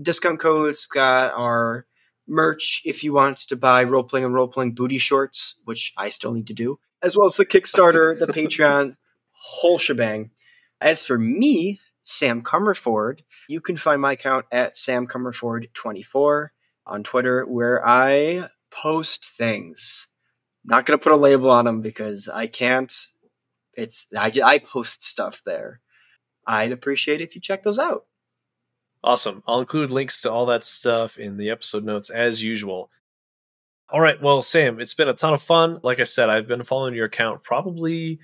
[0.00, 1.86] discount codes, it's got our
[2.28, 6.10] merch if you want to buy role playing and role playing booty shorts, which I
[6.10, 8.96] still need to do as well as the Kickstarter, the Patreon,
[9.30, 10.30] whole shebang.
[10.80, 16.48] As for me, Sam Comerford, you can find my account at Sam Comerford24
[16.86, 20.06] on Twitter, where I post things.
[20.64, 22.92] Not going to put a label on them because I can't.
[23.74, 25.80] It's I, I post stuff there.
[26.46, 28.06] I'd appreciate if you check those out.
[29.02, 29.42] Awesome.
[29.46, 32.90] I'll include links to all that stuff in the episode notes as usual.
[33.90, 34.20] All right.
[34.20, 35.78] Well, Sam, it's been a ton of fun.
[35.82, 38.18] Like I said, I've been following your account probably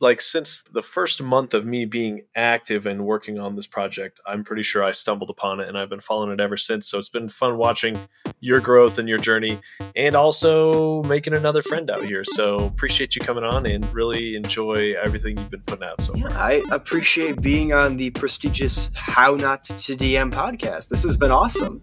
[0.00, 4.20] like since the first month of me being active and working on this project.
[4.26, 6.88] I'm pretty sure I stumbled upon it and I've been following it ever since.
[6.88, 7.98] So it's been fun watching
[8.40, 9.58] your growth and your journey
[9.96, 12.22] and also making another friend out here.
[12.24, 16.30] So appreciate you coming on and really enjoy everything you've been putting out so far.
[16.32, 20.88] I appreciate being on the prestigious How Not to DM podcast.
[20.88, 21.82] This has been awesome.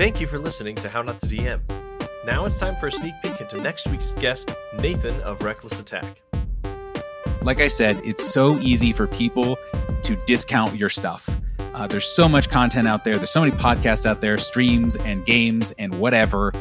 [0.00, 1.60] Thank you for listening to How Not to DM.
[2.24, 6.22] Now it's time for a sneak peek into next week's guest, Nathan of Reckless Attack.
[7.42, 9.58] Like I said, it's so easy for people
[10.02, 11.28] to discount your stuff.
[11.74, 15.26] Uh, there's so much content out there, there's so many podcasts out there, streams and
[15.26, 16.54] games and whatever,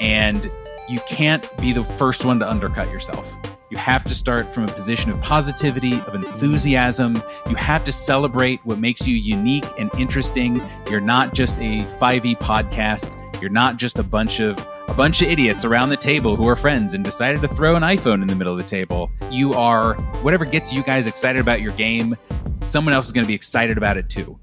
[0.00, 0.48] and
[0.88, 3.30] you can't be the first one to undercut yourself.
[3.70, 7.22] You have to start from a position of positivity, of enthusiasm.
[7.50, 10.62] You have to celebrate what makes you unique and interesting.
[10.90, 13.22] You're not just a 5e podcast.
[13.42, 14.58] You're not just a bunch of
[14.88, 17.82] a bunch of idiots around the table who are friends and decided to throw an
[17.82, 19.10] iPhone in the middle of the table.
[19.30, 22.16] You are whatever gets you guys excited about your game,
[22.62, 24.38] someone else is going to be excited about it too.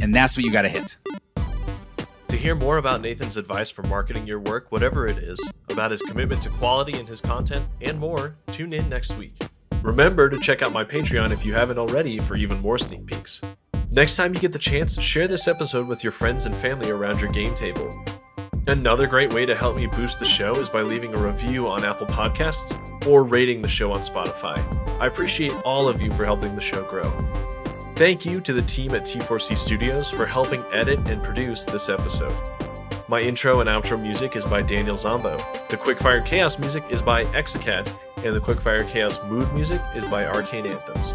[0.00, 0.96] And that's what you got to hit.
[2.42, 5.38] Hear more about Nathan's advice for marketing your work, whatever it is,
[5.70, 9.40] about his commitment to quality in his content, and more, tune in next week.
[9.80, 13.40] Remember to check out my Patreon if you haven't already for even more sneak peeks.
[13.92, 17.20] Next time you get the chance, share this episode with your friends and family around
[17.20, 17.88] your game table.
[18.66, 21.84] Another great way to help me boost the show is by leaving a review on
[21.84, 22.76] Apple Podcasts
[23.06, 24.58] or rating the show on Spotify.
[25.00, 27.08] I appreciate all of you for helping the show grow.
[27.94, 32.34] Thank you to the team at T4C Studios for helping edit and produce this episode.
[33.06, 35.36] My intro and outro music is by Daniel Zombo.
[35.68, 37.86] The Quickfire Chaos music is by Exacat,
[38.24, 41.12] and the Quickfire Chaos mood music is by Arcane Anthems.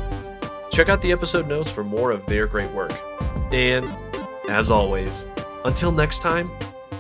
[0.72, 2.94] Check out the episode notes for more of their great work.
[3.52, 3.86] And,
[4.48, 5.26] as always,
[5.66, 6.48] until next time,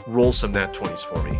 [0.07, 1.38] roll some nat 20s for me.